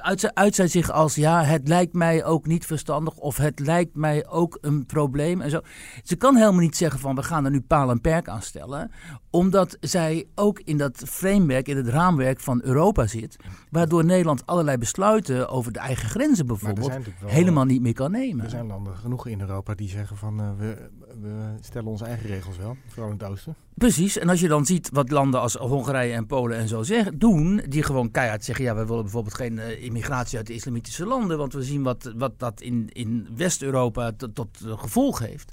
[0.00, 3.96] uit, uit zij zich als ja, het lijkt mij ook niet verstandig of het lijkt
[3.96, 5.60] mij ook een probleem en zo.
[6.02, 8.90] Ze kan helemaal niet zeggen van we gaan er nu paal en perk aan stellen,
[9.30, 13.36] omdat zij ook in dat framework, in het raamwerk van Europa zit,
[13.70, 16.92] waardoor Nederland allerlei besluiten over de eigen grenzen bijvoorbeeld
[17.24, 18.44] helemaal niet meer kan nemen.
[18.44, 22.26] Er zijn landen genoeg in Europa die zeggen van uh, we, we stellen onze eigen
[22.26, 23.54] regels wel, vooral in het oosten.
[23.74, 27.18] Precies, en als je dan ziet wat landen als Hongarije en Polen en zo zeggen,
[27.18, 31.38] doen, die gewoon keihard zeggen, ja, we willen bijvoorbeeld geen, immigratie uit de islamitische landen,
[31.38, 35.52] want we zien wat, wat dat in, in West-Europa tot, gevolg heeft,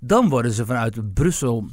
[0.00, 1.68] dan worden ze vanuit Brussel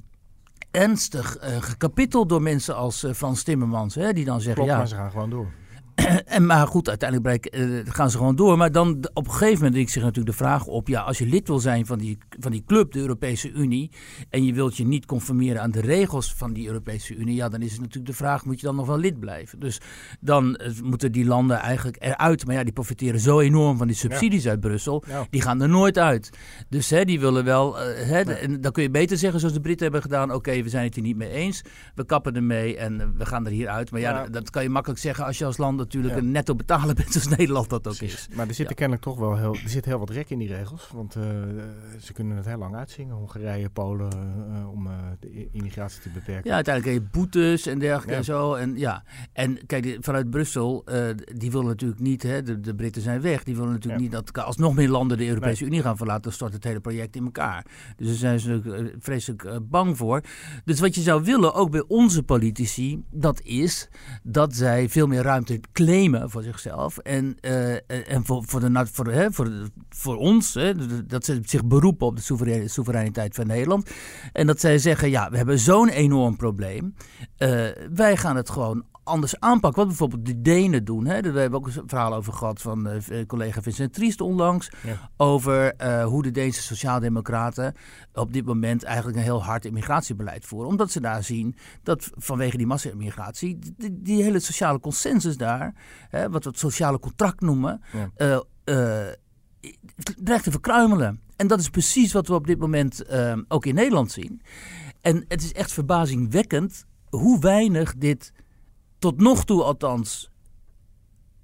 [0.71, 3.95] ernstig uh, gekapiteld door mensen als Frans Timmermans.
[3.95, 4.77] Hè, die dan zeggen, Klopt, ja...
[4.77, 5.51] maar ze gaan gewoon door.
[6.25, 8.57] en, maar goed, uiteindelijk uh, gaan ze gewoon door.
[8.57, 10.87] Maar dan op een gegeven moment ik zich natuurlijk de vraag op...
[10.87, 13.91] ja, als je lid wil zijn van die, van die club, de Europese Unie...
[14.29, 17.35] en je wilt je niet conformeren aan de regels van die Europese Unie...
[17.35, 19.59] ja, dan is het natuurlijk de vraag, moet je dan nog wel lid blijven?
[19.59, 19.81] Dus
[20.19, 22.45] dan uh, moeten die landen eigenlijk eruit.
[22.45, 24.49] Maar ja, die profiteren zo enorm van die subsidies ja.
[24.49, 25.03] uit Brussel...
[25.07, 25.27] Ja.
[25.29, 26.29] die gaan er nooit uit.
[26.69, 27.79] Dus hè, die willen wel...
[27.79, 28.25] Uh, hè, ja.
[28.25, 30.27] En dan kun je beter zeggen, zoals de Britten hebben gedaan...
[30.27, 31.61] oké, okay, we zijn het hier niet mee eens,
[31.95, 33.91] we kappen ermee en we gaan er hier uit.
[33.91, 36.19] Maar ja, dat kan je makkelijk zeggen als je als land natuurlijk ja.
[36.19, 38.27] een netto betaler bent zoals Nederland dat ook Precies.
[38.27, 38.35] is.
[38.35, 38.75] Maar er zit ja.
[38.75, 40.89] kennelijk toch wel heel, er zit heel wat rek in die regels.
[40.93, 41.23] Want uh,
[41.99, 43.15] ze kunnen het heel lang uitzingen.
[43.15, 44.09] Hongarije, Polen,
[44.51, 46.49] uh, om uh, de immigratie te beperken.
[46.49, 48.53] Ja, uiteindelijk heb je boetes en dergelijke en zo.
[48.53, 49.03] En, ja.
[49.33, 50.85] en kijk, vanuit Brussel,
[51.35, 53.43] die willen natuurlijk niet, hè, de, de Britten zijn weg.
[53.43, 55.71] Die willen natuurlijk niet dat als nog meer landen de Europese nee.
[55.71, 57.65] Unie gaan verlaten, dan stort het hele project in elkaar.
[57.95, 60.21] Dus daar zijn ze natuurlijk vreselijk bang voor.
[60.65, 63.89] Dus wat je zou willen, ook bij onze politici, dat is
[64.23, 66.97] dat zij veel meer ruimte claimen voor zichzelf.
[66.97, 67.73] En, uh,
[68.11, 69.51] en voor, voor, de, voor, hè, voor,
[69.89, 70.73] voor ons, hè,
[71.05, 73.89] dat ze zich beroepen op de soeverein, soevereiniteit van Nederland.
[74.33, 76.95] En dat zij zeggen, ja, we hebben zo'n enorm probleem.
[77.37, 79.79] Uh, wij gaan het gewoon anders aanpakken.
[79.79, 81.05] Wat bijvoorbeeld de Denen doen.
[81.05, 81.21] Hè?
[81.21, 84.71] Daar hebben we ook een verhaal over gehad van uh, collega Vincent Triest onlangs.
[84.83, 85.09] Ja.
[85.17, 87.73] Over uh, hoe de Deense sociaaldemocraten
[88.13, 90.69] op dit moment eigenlijk een heel hard immigratiebeleid voeren.
[90.69, 95.73] Omdat ze daar zien dat vanwege die massa-immigratie, die, die, hele sociale consensus daar,
[96.09, 97.81] hè, wat we het sociale contract noemen,
[98.17, 98.43] ja.
[98.65, 99.07] uh,
[100.23, 101.21] dreigt te verkruimelen.
[101.35, 103.03] En dat is precies wat we op dit moment
[103.47, 104.41] ook in Nederland zien.
[105.01, 108.33] En het is echt verbazingwekkend hoe weinig dit
[108.99, 110.29] tot nog toe althans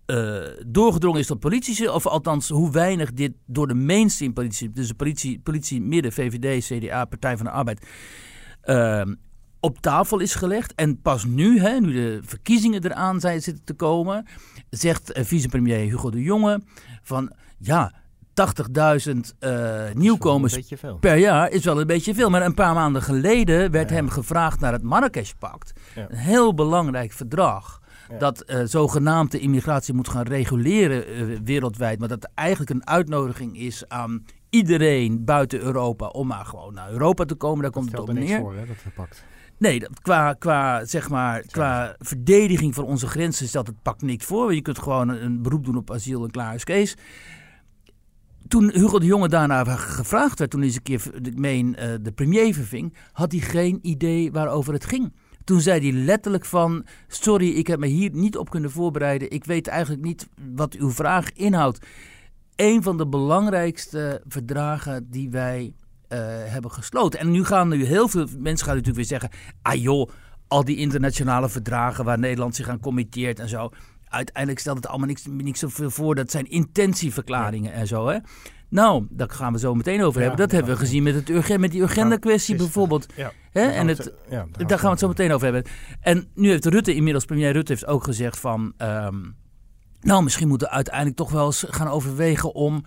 [0.08, 4.88] uh, doorgedrongen is tot politici, of althans hoe weinig dit door de mainstream politici, dus
[4.88, 7.88] de politie, politie midden, VVD, CDA, Partij van de Arbeid,
[8.66, 9.02] uh,
[9.60, 10.74] op tafel is gelegd.
[10.76, 14.26] En pas nu, hè, nu de verkiezingen eraan zijn zitten te komen,
[14.70, 16.62] zegt uh, vicepremier Hugo de Jonge
[17.02, 18.03] van ja.
[18.34, 20.60] 80.000 uh, nieuwkomers
[21.00, 22.30] per jaar is wel een beetje veel.
[22.30, 23.96] Maar een paar maanden geleden werd ja.
[23.96, 25.74] hem gevraagd naar het Marrakesh-pact.
[25.96, 26.06] Ja.
[26.10, 27.82] Een heel belangrijk verdrag.
[28.10, 28.18] Ja.
[28.18, 32.00] Dat uh, zogenaamd de immigratie moet gaan reguleren uh, wereldwijd.
[32.00, 37.26] Maar dat eigenlijk een uitnodiging is aan iedereen buiten Europa om maar gewoon naar Europa
[37.26, 37.62] te komen.
[37.62, 38.40] Daar komt het op er neer.
[38.40, 39.24] Voor, hè, dat pact.
[39.58, 44.26] Nee, dat, qua, qua, zeg maar, qua verdediging van onze grenzen stelt het pact niks
[44.26, 44.54] voor.
[44.54, 46.96] Je kunt gewoon een, een beroep doen op asiel en klaar is Kees
[48.48, 51.02] toen Hugo de Jonge daarna gevraagd werd, toen hij eens een keer
[51.36, 55.14] meen, uh, de premier verving, had hij geen idee waarover het ging.
[55.44, 59.32] Toen zei hij letterlijk van, sorry, ik heb me hier niet op kunnen voorbereiden.
[59.32, 61.86] Ik weet eigenlijk niet wat uw vraag inhoudt.
[62.56, 65.74] Een van de belangrijkste verdragen die wij
[66.10, 67.20] uh, hebben gesloten.
[67.20, 69.30] En nu gaan nu heel veel mensen gaan natuurlijk weer zeggen,
[69.62, 70.10] ah joh,
[70.48, 73.70] al die internationale verdragen waar Nederland zich aan committeert en zo
[74.14, 76.16] uiteindelijk stelt het allemaal niks, niks zoveel voor.
[76.16, 77.78] Dat zijn intentieverklaringen ja.
[77.78, 78.08] en zo.
[78.08, 78.18] Hè?
[78.70, 80.48] Nou, daar gaan we zo meteen over ja, hebben.
[80.48, 83.06] Dat hebben we gezien met, het urgent, met die agenda-kwestie bijvoorbeeld.
[83.16, 83.62] Ja, Hè?
[83.62, 85.72] En het, ja, daar, daar gaan we het zo meteen over hebben.
[86.02, 88.74] En nu heeft Rutte, inmiddels premier Rutte, heeft ook gezegd van...
[88.78, 89.36] Um,
[90.02, 92.86] nou, misschien moeten we uiteindelijk toch wel eens gaan overwegen om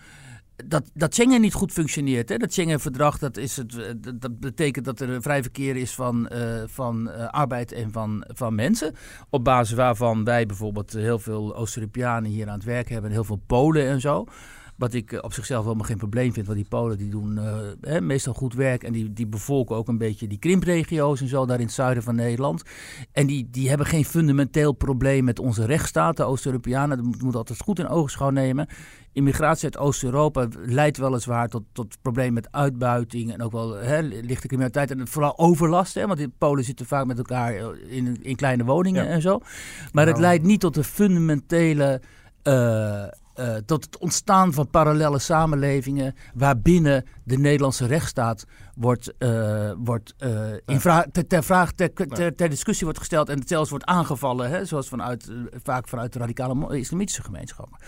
[0.64, 2.29] dat, dat Schengen niet goed functioneert.
[2.29, 2.37] Hè?
[2.37, 6.62] Dat Schengen-verdrag dat is het, dat betekent dat er een vrij verkeer is van, uh,
[6.66, 8.95] van uh, arbeid en van, van mensen.
[9.31, 13.11] Op basis waarvan wij bijvoorbeeld heel veel Oost-Europeanen hier aan het werk hebben.
[13.11, 14.25] En heel veel Polen en zo.
[14.76, 16.46] Wat ik op zichzelf helemaal geen probleem vind.
[16.46, 18.82] Want die Polen die doen uh, hè, meestal goed werk.
[18.82, 22.02] En die, die bevolken ook een beetje die krimpregio's en zo daar in het zuiden
[22.02, 22.62] van Nederland.
[23.12, 26.16] En die, die hebben geen fundamenteel probleem met onze rechtsstaat.
[26.16, 28.68] De Oost-Europeanen, dat moet, moet altijd goed in ogenschouw nemen
[29.16, 34.46] immigratie uit Oost-Europa leidt weliswaar tot, tot problemen met uitbuiting en ook wel hè, lichte
[34.46, 35.94] criminaliteit en vooral overlast.
[35.94, 37.54] Hè, want in Polen zitten vaak met elkaar
[37.88, 39.10] in, in kleine woningen ja.
[39.10, 39.38] en zo.
[39.92, 40.08] Maar nou.
[40.08, 42.00] het leidt niet tot de fundamentele.
[42.44, 43.04] Uh,
[43.38, 48.44] uh, tot het ontstaan van parallele samenlevingen waarbinnen de Nederlandse rechtsstaat
[48.75, 53.49] wordt, uh, wordt uh, in vraag, ter, ter, vraag, ter, discussie wordt gesteld en het
[53.49, 55.31] zelfs wordt aangevallen, hè, zoals vanuit,
[55.62, 57.79] vaak vanuit de radicale islamitische gemeenschappen.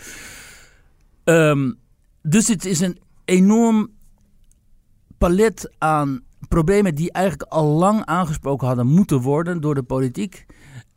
[1.23, 1.79] Um,
[2.21, 3.89] dus het is een enorm
[5.17, 10.45] palet aan problemen die eigenlijk al lang aangesproken hadden moeten worden door de politiek.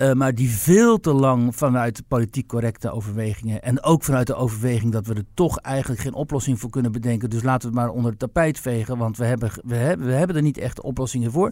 [0.02, 3.62] Uh, maar die veel te lang vanuit politiek correcte overwegingen.
[3.62, 7.30] En ook vanuit de overweging dat we er toch eigenlijk geen oplossing voor kunnen bedenken.
[7.30, 8.98] Dus laten we het maar onder het tapijt vegen.
[8.98, 11.50] Want we hebben, we hebben, we hebben er niet echt oplossingen voor.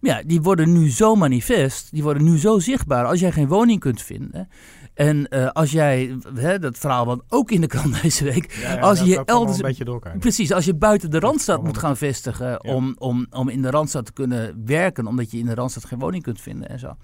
[0.00, 1.90] Maar ja, die worden nu zo manifest.
[1.90, 3.04] Die worden nu zo zichtbaar.
[3.04, 4.48] Als jij geen woning kunt vinden.
[4.94, 8.72] En uh, als jij, hè, dat verhaal wat ook in de krant deze week, Ja,
[8.72, 10.18] ja, als je elders, een beetje door elkaar.
[10.18, 12.74] precies, als je buiten de Randstad moet gaan vestigen Ja.
[12.74, 15.98] om, om, om in de Randstad te kunnen werken, omdat je in de Randstad geen
[15.98, 16.96] woning kunt vinden en zo.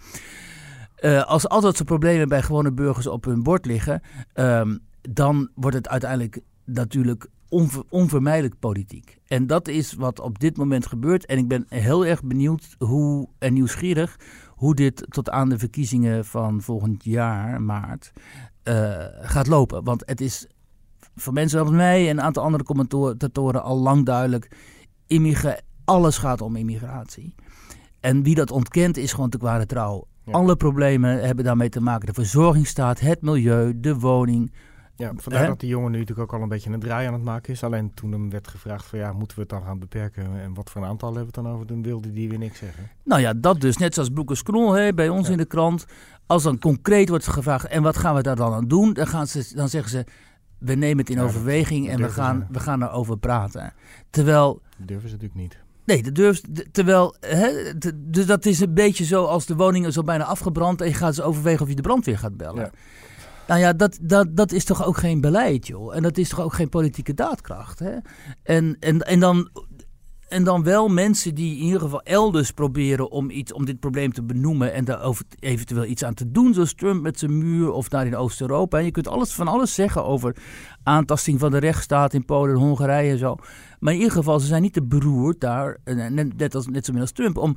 [1.04, 4.00] Eh, als al dat problemen bij gewone burgers op hun bord liggen,
[4.32, 9.18] ehm, dan wordt het uiteindelijk natuurlijk onver- onvermijdelijk politiek.
[9.26, 11.26] En dat is wat op dit moment gebeurt.
[11.26, 14.16] En ik ben heel erg benieuwd hoe, en nieuwsgierig
[14.50, 18.12] hoe dit tot aan de verkiezingen van volgend jaar, maart,
[18.62, 19.84] eh, gaat lopen.
[19.84, 20.46] Want het is
[21.14, 24.56] voor mensen als mij en een aantal andere commentatoren al lang duidelijk.
[25.84, 27.34] Alles gaat om immigratie.
[28.00, 30.06] En wie dat ontkent is gewoon te kwade trouw.
[30.24, 30.32] Ja.
[30.32, 32.06] Alle problemen hebben daarmee te maken.
[32.06, 34.52] De verzorgingsstaat, het milieu, de woning.
[34.96, 35.48] Ja, vandaar Hè?
[35.48, 37.62] dat die jongen nu natuurlijk ook al een beetje een draai aan het maken is.
[37.64, 40.70] Alleen toen hem werd gevraagd van ja, moeten we het dan gaan beperken en wat
[40.70, 42.90] voor een aantal hebben we het dan over, dan wilde die weer niks zeggen.
[43.04, 43.76] Nou ja, dat dus.
[43.76, 45.32] Net zoals Broekers Knol hè, bij ons Ja.
[45.32, 45.86] in de krant.
[46.26, 48.92] Als dan concreet wordt gevraagd, en wat gaan we daar dan aan doen?
[48.92, 50.04] Dan, gaan ze, dan zeggen ze,
[50.58, 53.72] we nemen het in Ja, overweging en we gaan, we gaan erover praten.
[54.10, 55.58] Terwijl Dat durven ze natuurlijk niet.
[55.84, 56.72] Nee, dat durft.
[56.72, 60.80] Terwijl, hè, dus dat is een beetje zo als de woning is al bijna afgebrand
[60.80, 62.62] en je gaat eens overwegen of je de brandweer gaat bellen.
[62.62, 62.70] Ja.
[63.46, 65.96] Nou ja, dat, dat, dat is toch ook geen beleid, joh.
[65.96, 67.96] En dat is toch ook geen politieke daadkracht, hè?
[68.42, 69.50] En, en, en, dan,
[70.28, 74.12] en dan wel mensen die in ieder geval elders proberen om, iets, om dit probleem
[74.12, 77.88] te benoemen en daar eventueel iets aan te doen, zoals Trump met zijn muur of
[77.88, 78.78] daar in Oost-Europa.
[78.78, 80.36] En je kunt alles van alles zeggen over
[80.82, 83.36] aantasting van de rechtsstaat in Polen en Hongarije en zo.
[83.78, 85.78] Maar in ieder geval, ze zijn niet te beroerd daar,
[86.10, 87.56] net, als, net zo min als Trump, om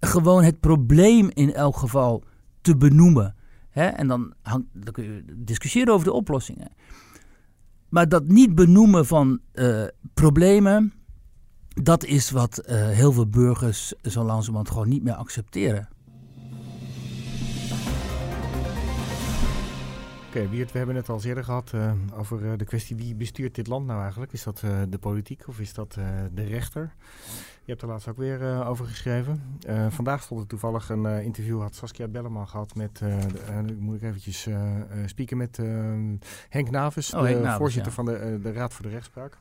[0.00, 2.22] gewoon het probleem in elk geval
[2.60, 3.34] te benoemen.
[3.70, 3.86] Hè?
[3.86, 6.70] En dan, hangt, dan kun je discussiëren over de oplossingen.
[7.88, 10.92] Maar dat niet benoemen van eh, problemen,
[11.82, 15.88] dat is wat eh, heel veel burgers zo langzamerhand gewoon niet meer accepteren.
[20.28, 23.54] Oké, Wiert, we hebben het al eerder gehad eh, over eh, de kwestie wie bestuurt
[23.54, 24.32] dit land nou eigenlijk.
[24.32, 25.92] Is dat de politiek of is dat
[26.34, 26.94] de rechter?
[27.64, 29.42] Je hebt er laatst ook weer over geschreven.
[29.88, 34.48] Vandaag stond er toevallig een interview, had Saskia Belleman gehad met, de- moet ik eventjes
[35.06, 35.56] spieken met
[36.48, 37.96] Henk Navis, Oh, de Henk Navis, voorzitter ja.
[37.96, 39.38] van de, de Raad voor de Rechtspraak.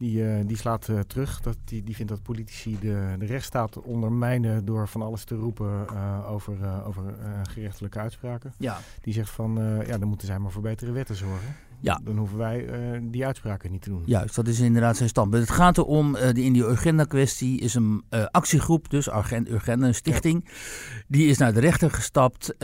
[0.00, 1.40] Die, eh, die slaat eh, terug.
[1.40, 5.86] Dat, die, die vindt dat politici de, de rechtsstaat ondermijnen door van alles te roepen
[5.88, 7.14] eh, over, over
[7.48, 8.52] gerechtelijke uitspraken.
[8.58, 11.56] Ja, Die zegt van, ja, dan moeten zij maar voor betere wetten zorgen.
[11.80, 12.00] Ja.
[12.04, 12.68] Dan hoeven wij
[13.02, 14.02] die uitspraken niet te doen.
[14.06, 15.42] Juist, dat is inderdaad zijn standpunt.
[15.48, 19.08] Het gaat erom, die in die Urgenda-kwestie is een actiegroep, dus
[19.48, 20.48] Urgenda, een stichting.
[21.08, 22.54] Die is naar de rechter gestapt,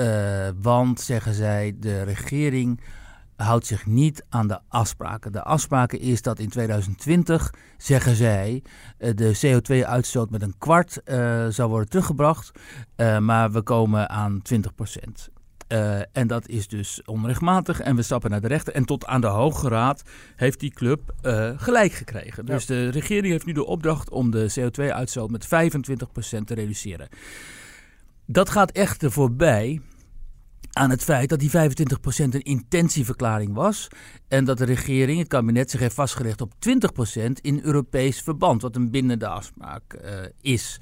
[0.61, 2.81] want, zeggen zij, de regering
[3.37, 5.33] houdt zich niet aan de afspraken.
[5.33, 8.63] De afspraken is dat in 2020, zeggen zij,
[8.99, 12.51] eh, de CO2-uitstoot met een kwart eh, zou worden teruggebracht.
[12.97, 15.31] Eh, maar we komen aan 20 procent.
[16.13, 17.81] En dat is dus onrechtmatig.
[17.81, 18.75] En we stappen naar de rechter.
[18.75, 20.03] En tot aan de Hoge Raad
[20.37, 21.15] heeft die club
[21.57, 22.47] gelijk gekregen.
[22.47, 27.09] Dus de regering heeft nu de opdracht om de CO2-uitstoot met 25% te reduceren.
[28.27, 29.81] Dat gaat echter voorbij
[30.77, 31.53] aan het feit dat die 25%
[32.17, 33.89] een intentieverklaring was.
[34.29, 38.63] En dat de regering, het kabinet, zich heeft vastgelegd op 20% in Europees verband.
[38.63, 40.81] Wat een bindende afspraak eh, is.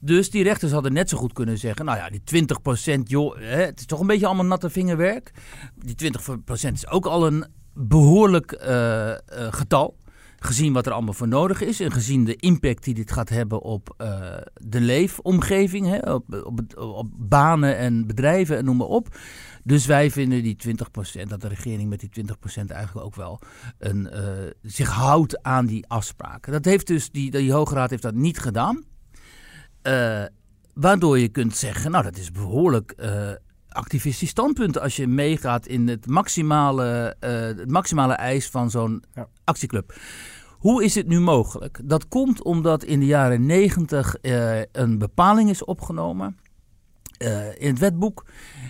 [0.00, 2.46] Dus die rechters hadden net zo goed kunnen zeggen: Nou ja, die
[2.98, 5.32] 20%, joh, hè, het is toch een beetje allemaal natte vingerwerk.
[5.74, 6.12] Die
[6.68, 9.96] 20% is ook al een behoorlijk eh, eh, getal.
[10.42, 13.62] Gezien wat er allemaal voor nodig is en gezien de impact die dit gaat hebben
[13.62, 19.16] op eh, de leefomgeving, hè, op, op, op banen en bedrijven en noem maar op.
[19.64, 23.40] Dus wij vinden die 20%, dat de regering met die 20% eigenlijk ook wel
[23.78, 24.22] een, eh,
[24.62, 26.52] zich houdt aan die afspraken.
[26.52, 28.84] Dat heeft dus, die, die Hoge Raad heeft dat niet gedaan.
[29.82, 30.24] Eh,
[30.74, 33.30] waardoor je kunt zeggen, nou dat is behoorlijk eh,
[33.72, 39.28] activistisch standpunt als je meegaat in het maximale, eh, het maximale eis van zo'n Ja.
[39.44, 39.94] actieclub.
[40.58, 41.80] Hoe is het nu mogelijk?
[41.84, 44.16] Dat komt omdat in de jaren negentig
[44.72, 46.36] een bepaling is opgenomen
[47.18, 48.26] eh, in het wetboek.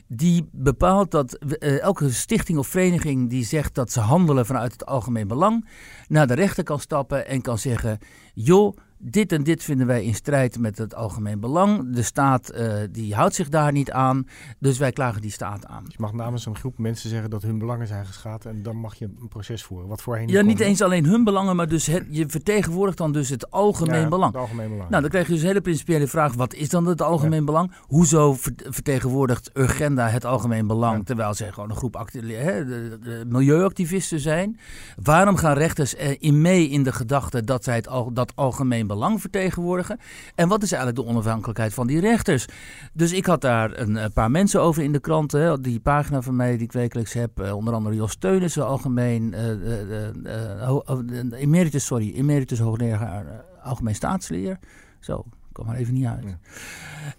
[0.08, 5.28] Die bepaalt dat elke stichting of vereniging die zegt dat ze handelen vanuit het algemeen
[5.28, 5.68] belang,
[6.08, 7.98] naar de rechter kan stappen en kan zeggen:
[8.34, 11.94] joh, dit en dit vinden wij in strijd met het algemeen belang.
[11.94, 14.26] De staat uh, die houdt zich daar niet aan,
[14.58, 15.84] dus wij klagen die staat aan.
[15.86, 18.94] je mag namens een groep mensen zeggen dat hun belangen zijn geschaad en dan mag
[18.94, 19.88] je een proces voeren.
[19.88, 23.28] Wat voorheen Ja, niet eens alleen hun belangen, maar dus het, je vertegenwoordigt dan dus
[23.28, 24.32] het algemeen ja, belang.
[24.32, 24.90] Het algemeen belang.
[24.90, 27.72] Nou, dan krijg je dus een hele principiële vraag, wat is dan het algemeen belang?
[27.86, 28.36] Hoezo
[28.68, 34.58] vertegenwoordigt Urgenda het algemeen belang, terwijl zij gewoon een groep hè, de, de milieuactivisten zijn?
[35.02, 39.20] Waarom gaan rechters in mee in de gedachte dat zij het al, dat algemeen belang
[39.20, 39.98] vertegenwoordigen?
[40.34, 42.46] En wat is eigenlijk de onafhankelijkheid van die rechters?
[42.92, 45.62] Dus ik had daar een, paar mensen over in de kranten.
[45.62, 47.40] Die pagina van mij die ik wekelijks heb.
[47.40, 54.58] Uh, onder andere Jos Teunissen, algemeen uh, emeritus, sorry, emeritus hoogleraar algemeen staatsleer.
[55.00, 55.24] Zo,
[55.60, 56.24] kom maar even niet uit.
[56.24, 56.38] Ja.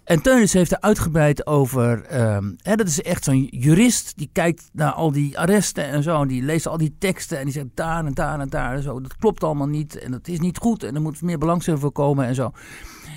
[0.04, 2.20] En Teunis heeft er uitgebreid over.
[2.34, 4.12] Um, hè, dat is echt zo'n jurist.
[4.16, 6.22] Die kijkt naar al die arresten en zo.
[6.22, 7.38] En die leest al die teksten.
[7.38, 9.00] En die zegt daar en daar en daar en zo.
[9.00, 9.98] Dat klopt allemaal niet.
[9.98, 10.82] En dat is niet goed.
[10.82, 12.50] En er moet meer belangstelling voor komen en zo.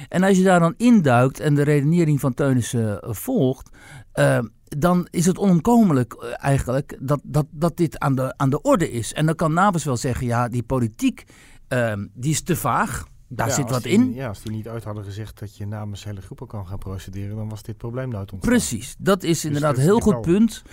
[0.10, 3.70] En als je daar dan induikt en de redenering van Teunissen volgt.
[4.14, 8.92] Uh, dan is het onomkomelijk eigenlijk dat, dat, dat dit aan de, aan de orde
[8.92, 9.14] is.
[9.14, 11.24] En dan kan Navas wel zeggen, ja, die politiek
[11.70, 13.06] uh, die is te vaag.
[13.28, 14.14] Daar ja, zit wat die, in.
[14.14, 17.36] Ja, als die niet uit hadden gezegd dat je namens hele groepen kan gaan procederen,
[17.36, 18.56] dan was dit probleem nooit ontstaan.
[18.58, 20.64] Precies, dat is Dus inderdaad een heel goed punt.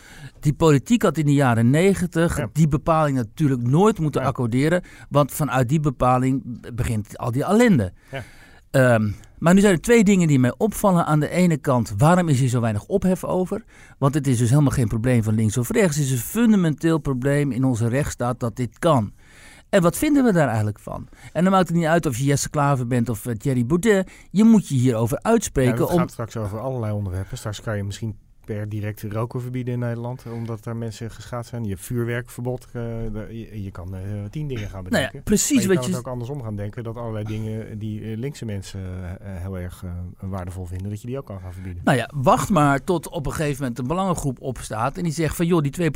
[0.41, 2.49] Die politiek had in de jaren negentig Ja.
[2.53, 4.27] die bepaling natuurlijk nooit moeten Ja.
[4.27, 4.83] accorderen.
[5.09, 6.43] Want vanuit die bepaling
[6.75, 7.93] begint al die ellende.
[8.11, 8.23] Ja.
[8.71, 11.07] Ehm, maar nu zijn er twee dingen die mij opvallen.
[11.07, 13.65] Aan de ene kant, waarom is hier zo weinig ophef over?
[13.99, 15.97] Want het is dus helemaal geen probleem van links of rechts.
[15.97, 19.13] Het is een fundamenteel probleem in onze rechtsstaat dat dit kan.
[19.73, 21.09] En wat vinden we daar eigenlijk van?
[21.33, 24.11] En dan maakt het niet uit of je Jesse Klaver bent of eh, Thierry Baudet.
[24.31, 25.81] Je moet je hierover Ja, uitspreken.
[25.81, 25.99] het om...
[25.99, 27.39] gaat straks over allerlei onderwerpen.
[27.39, 28.17] Straks kan je misschien
[28.55, 31.63] per direct roken verbieden in Nederland, omdat daar mensen geschaad zijn.
[31.65, 32.67] Je hebt vuurwerkverbod.
[32.73, 32.83] eh,
[33.31, 35.17] je, je kan eh, tien dingen gaan Nou bedenken.
[35.19, 35.91] ja, precies maar je wat kan je...
[35.97, 38.81] het ook andersom gaan denken, dat allerlei dingen die eh, linkse mensen
[39.23, 39.85] heel erg
[40.21, 41.83] waardevol vinden, dat je die ook kan gaan verbieden.
[41.85, 44.97] Nou ja, wacht maar tot op een gegeven moment een belangengroep opstaat.
[44.97, 45.91] En die zegt van joh, die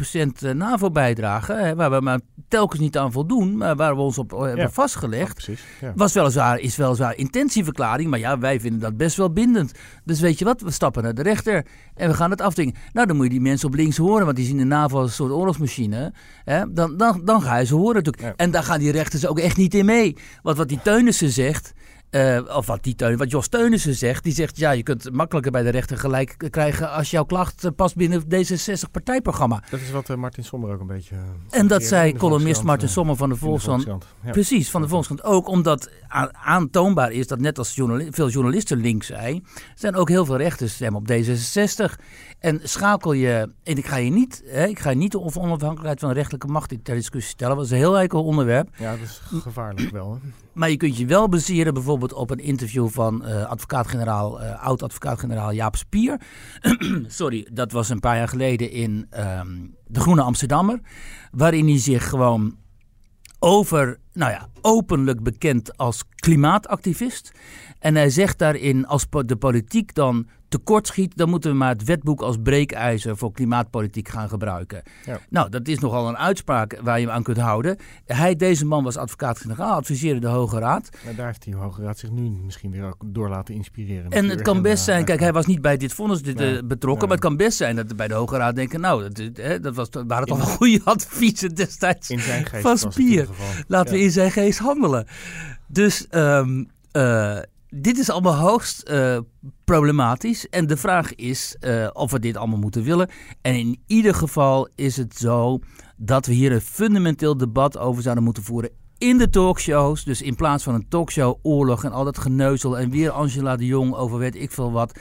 [0.53, 4.57] 2% NAVO-bijdrage, waar we maar telkens niet aan voldoen, maar waar we ons op hebben
[4.57, 4.69] Ja.
[4.71, 5.49] vastgelegd.
[5.81, 5.92] Ja.
[5.97, 9.73] Was weliswaar, is weliswaar intentieverklaring, maar ja, wij vinden dat best wel bindend.
[10.05, 12.75] Dus weet je wat, we stappen naar de rechter en we gaan het afdwingen.
[12.93, 15.09] Nou, dan moet je die mensen op links horen, want die zien de NAVO als
[15.09, 16.13] een soort oorlogsmachine.
[16.45, 16.73] Hè?
[16.73, 18.23] Dan, dan, dan ga je ze horen natuurlijk.
[18.23, 18.35] Ja.
[18.37, 20.17] En daar gaan die rechters ook echt niet in mee.
[20.43, 21.73] Want wat die Teunissen zegt,
[22.11, 25.53] eh, of wat, die Teun, wat Jos Teunissen zegt, die zegt ja, je kunt makkelijker
[25.53, 29.62] bij de rechter gelijk krijgen als jouw klacht eh, past binnen het D66-partijprogramma.
[29.71, 31.16] Dat is wat eh, Martin Sommer ook een beetje...
[31.51, 33.87] En dat zei columnist Martin Sommer van de Volkskrant.
[34.25, 34.31] Ja.
[34.31, 35.49] Precies, van de Volkskrant ook.
[35.49, 35.90] Omdat
[36.33, 40.75] aantoonbaar is dat net als journali- veel journalisten links zijn, zijn ook heel veel rechters
[40.75, 42.03] stemmen op D66.
[42.38, 45.37] En schakel je, en ik ga je niet, hè, ik ga je niet de on-
[45.37, 48.69] onafhankelijkheid van de rechterlijke macht ter discussie stellen, dat is een heel heikel onderwerp.
[48.79, 50.12] Ja, dat is gevaarlijk wel.
[50.23, 50.29] Hè?
[50.57, 55.53] Maar je kunt je wel baseren bijvoorbeeld op een interview van eh, advocaat-generaal, eh, oud-advocaat-generaal
[55.53, 56.21] Jaap Spier.
[57.07, 60.81] Sorry, dat was een paar jaar geleden in ehm, De Groene Amsterdammer.
[61.31, 62.57] Waarin hij zich gewoon
[63.38, 67.33] over, nou ja, openlijk bekend als klimaatactivist.
[67.79, 72.21] En hij zegt daarin, als de politiek dan tekortschiet, dan moeten we maar het wetboek
[72.21, 74.83] als breekijzer voor klimaatpolitiek gaan gebruiken.
[75.05, 75.19] Ja.
[75.31, 77.77] Nou, dat is nogal een uitspraak waar je hem aan kunt houden.
[78.05, 80.88] Hij, deze man was advocaat-generaal, adviseerde de Hoge Raad.
[81.05, 84.11] Maar daar heeft die Hoge Raad zich nu misschien weer ook door laten inspireren.
[84.11, 86.62] En het kan best zijn, kijk, hij was niet bij dit vonnis dit, Nee, eh,
[86.64, 87.09] betrokken, nee.
[87.09, 89.75] maar het kan best zijn dat bij de Hoge Raad denken, nou, dat, eh, dat
[89.75, 92.11] was, waren toch wel goede adviezen destijds.
[92.11, 93.29] In zijn geest van Spier.
[93.66, 95.07] Laten we in zijn geest handelen.
[95.66, 97.38] Dus ehm, eh,
[97.79, 99.19] dit is allemaal hoogst eh,
[99.65, 100.49] problematisch.
[100.49, 103.09] En de vraag is eh, of we dit allemaal moeten willen.
[103.43, 105.59] En in ieder geval is het zo
[105.97, 108.71] dat we hier een fundamenteel debat over zouden moeten voeren.
[108.99, 112.91] In de talkshows, dus in plaats van een talkshow oorlog en al dat geneuzel en
[112.91, 114.99] weer Angela de Jong over weet ik veel wat.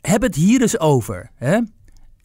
[0.00, 1.30] Heb het hier eens over.
[1.34, 1.60] Hè?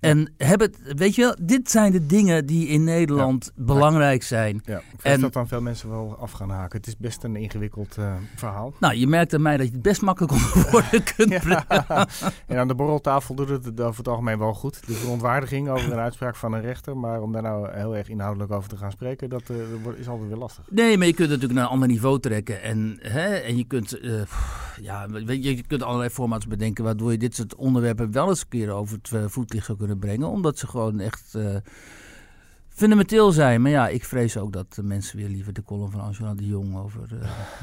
[0.08, 4.62] En heb het, weet je wel, dit zijn de dingen die in Nederland belangrijk zijn.
[4.66, 6.78] Ja, ik En- dat dan veel mensen wel af gaan haken.
[6.78, 8.74] Het is best een ingewikkeld eh, verhaal.
[8.80, 11.44] Nou, je merkt aan mij dat je het best makkelijk onder woorden kunt.
[11.44, 11.66] Ja.
[12.48, 14.88] en aan de borreltafel doet het over het algemeen wel goed.
[14.88, 16.98] De verontwaardiging over een uitspraak van een rechter.
[16.98, 19.56] Maar om daar nou heel erg inhoudelijk over te gaan spreken, dat eh,
[20.00, 20.64] is altijd weer lastig.
[20.70, 22.62] Nee, maar je kunt het natuurlijk naar een ander niveau trekken.
[22.62, 24.12] En, hè, en je kunt, eh,
[24.82, 28.48] ja, je, je kunt allerlei formats bedenken waardoor je dit soort onderwerpen wel eens een
[28.50, 30.28] keer over het voetlicht zou kunnen brengen.
[30.28, 31.56] Omdat ze gewoon echt eh,
[32.70, 33.62] fundamenteel zijn.
[33.62, 36.46] Maar ja, ik vrees ook dat de mensen weer liever de column van Angela de
[36.46, 37.20] Jong over uh,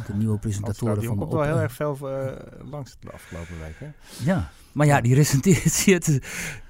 [0.07, 2.33] de nieuwe presentatoren die van de komt wel heel erg veel uh,
[2.71, 3.95] langs de afgelopen weken.
[4.25, 4.51] Ja.
[4.73, 6.21] Maar ja, die recenteert de,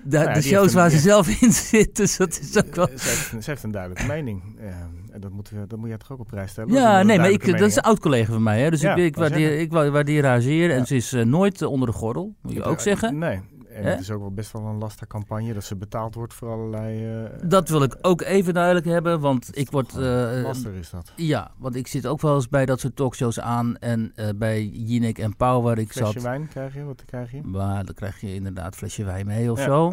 [0.02, 1.96] de, de shows waar ze zelf in zit.
[1.96, 2.86] Dus dat is ook wel...
[2.86, 4.42] Ze heeft, ze heeft een duidelijke mening.
[4.60, 4.66] Uh,
[5.10, 6.72] en dat, moeten we, dat moet je toch ook op prijs stellen.
[6.72, 8.62] Ja, nee, maar ik, dat is een oud-collega van mij.
[8.62, 8.70] Hè?
[8.70, 10.70] Dus ja, ik, ik, waardeer, ik waardeer haar zeer.
[10.70, 13.18] En ze is uh, nooit onder de gordel, moet je ook zeggen.
[13.18, 13.40] Nee,
[13.74, 16.50] en het is ook wel best wel een lastige campagne dat ze betaald wordt voor
[16.50, 17.22] allerlei.
[17.22, 19.94] Uh, dat wil ik ook even duidelijk hebben, want ik word.
[19.96, 21.12] Uh, lastig is dat.
[21.16, 24.66] Ja, want ik zit ook wel eens bij dat soort talkshows aan en uh, bij
[24.66, 26.22] Jinek en Pauw waar ik flesje zat.
[26.22, 27.42] wijn krijg je, wat krijg je?
[27.42, 29.64] Maar dan krijg je inderdaad flesje wijn mee of ja.
[29.64, 29.92] zo.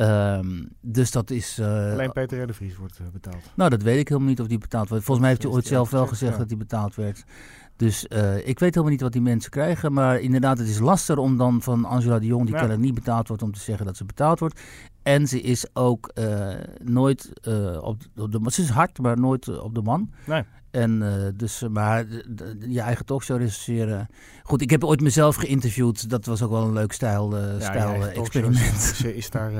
[0.00, 1.58] Um, dus dat is.
[1.58, 2.46] Uh, Alleen Peter R.
[2.46, 3.50] de Vries wordt betaald.
[3.54, 5.04] Nou, dat weet ik helemaal niet of die betaald wordt.
[5.04, 6.38] Volgens mij heeft hij ooit zelf wel gezegd ja.
[6.38, 7.24] dat hij betaald werd.
[7.78, 9.92] Dus uh, ik weet helemaal niet wat die mensen krijgen.
[9.92, 12.58] Maar inderdaad, het is lastig om dan van Angela de Jong, die ja.
[12.58, 14.60] kennelijk niet betaald wordt, om te zeggen dat ze betaald wordt.
[15.02, 16.48] En ze is ook uh,
[16.84, 20.10] nooit uh, op, op de Ze is hard, maar nooit op de man.
[20.26, 20.42] Nee.
[20.70, 22.06] En dus, maar
[22.68, 24.08] je eigen talkshow recenseren.
[24.42, 26.10] Goed, ik heb ooit mezelf geïnterviewd.
[26.10, 28.80] Dat was ook wel een leuk stijl, ja, stijl experiment.
[28.96, 29.52] Ze, is daar,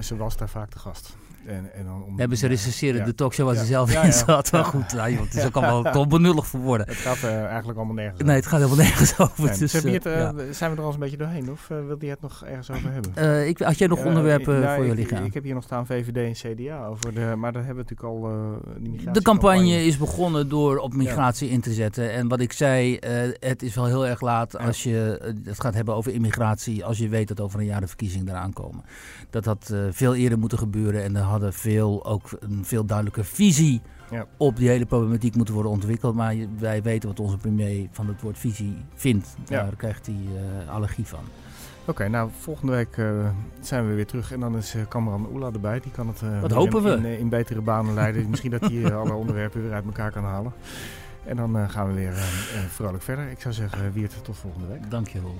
[0.00, 1.16] ze was daar vaak de gast.
[1.46, 3.04] En, en dan om, Hebben ze recenseren ja.
[3.04, 3.60] de talkshow waar ja.
[3.60, 4.50] ze zelf in zat.
[4.50, 6.86] Wel goed, nou, het is ook allemaal toch benullig voor woorden.
[6.86, 9.58] Het gaat uh, eigenlijk allemaal nergens Nee, het gaat helemaal nergens over.
[9.58, 11.50] Dus, uh, het, uh, zijn we er al een beetje doorheen?
[11.50, 13.48] Of wilde je het nog ergens over hebben?
[13.48, 15.24] ik, had jij nog onderwerpen nou, voor je liggen?
[15.24, 17.34] Ik heb hier nog staan VVD en CDA over de...
[17.36, 21.72] Maar daar hebben we natuurlijk al De campagne is begonnen door op migratie in te
[21.72, 22.12] zetten.
[22.12, 22.98] En wat ik zei,
[23.38, 26.84] het is wel heel erg laat als je het gaat hebben over immigratie.
[26.84, 28.84] Als je weet dat over een jaar de verkiezingen eraan komen.
[29.30, 31.02] Dat had veel eerder moeten gebeuren.
[31.02, 33.80] En er hadden veel ook een veel duidelijke visie
[34.10, 34.26] ja.
[34.36, 36.14] op die hele problematiek moeten worden ontwikkeld.
[36.14, 39.36] Maar wij weten wat onze premier van het woord visie vindt.
[39.44, 40.16] Daar krijgt hij
[40.68, 41.24] allergie van.
[41.86, 43.28] Oké, okay, nou volgende week uh,
[43.60, 45.80] zijn we weer terug en dan is uh, Oela erbij.
[45.80, 47.08] Die kan het uh, hopen in, we?
[47.08, 48.30] In, in, betere banen leiden.
[48.30, 50.52] Misschien dat hij alle onderwerpen weer uit elkaar kan halen.
[51.24, 52.12] En dan gaan we weer
[52.68, 53.30] vrolijk verder.
[53.30, 54.90] Ik zou zeggen, Wiert, tot volgende week.
[54.90, 55.36] Dank je wel.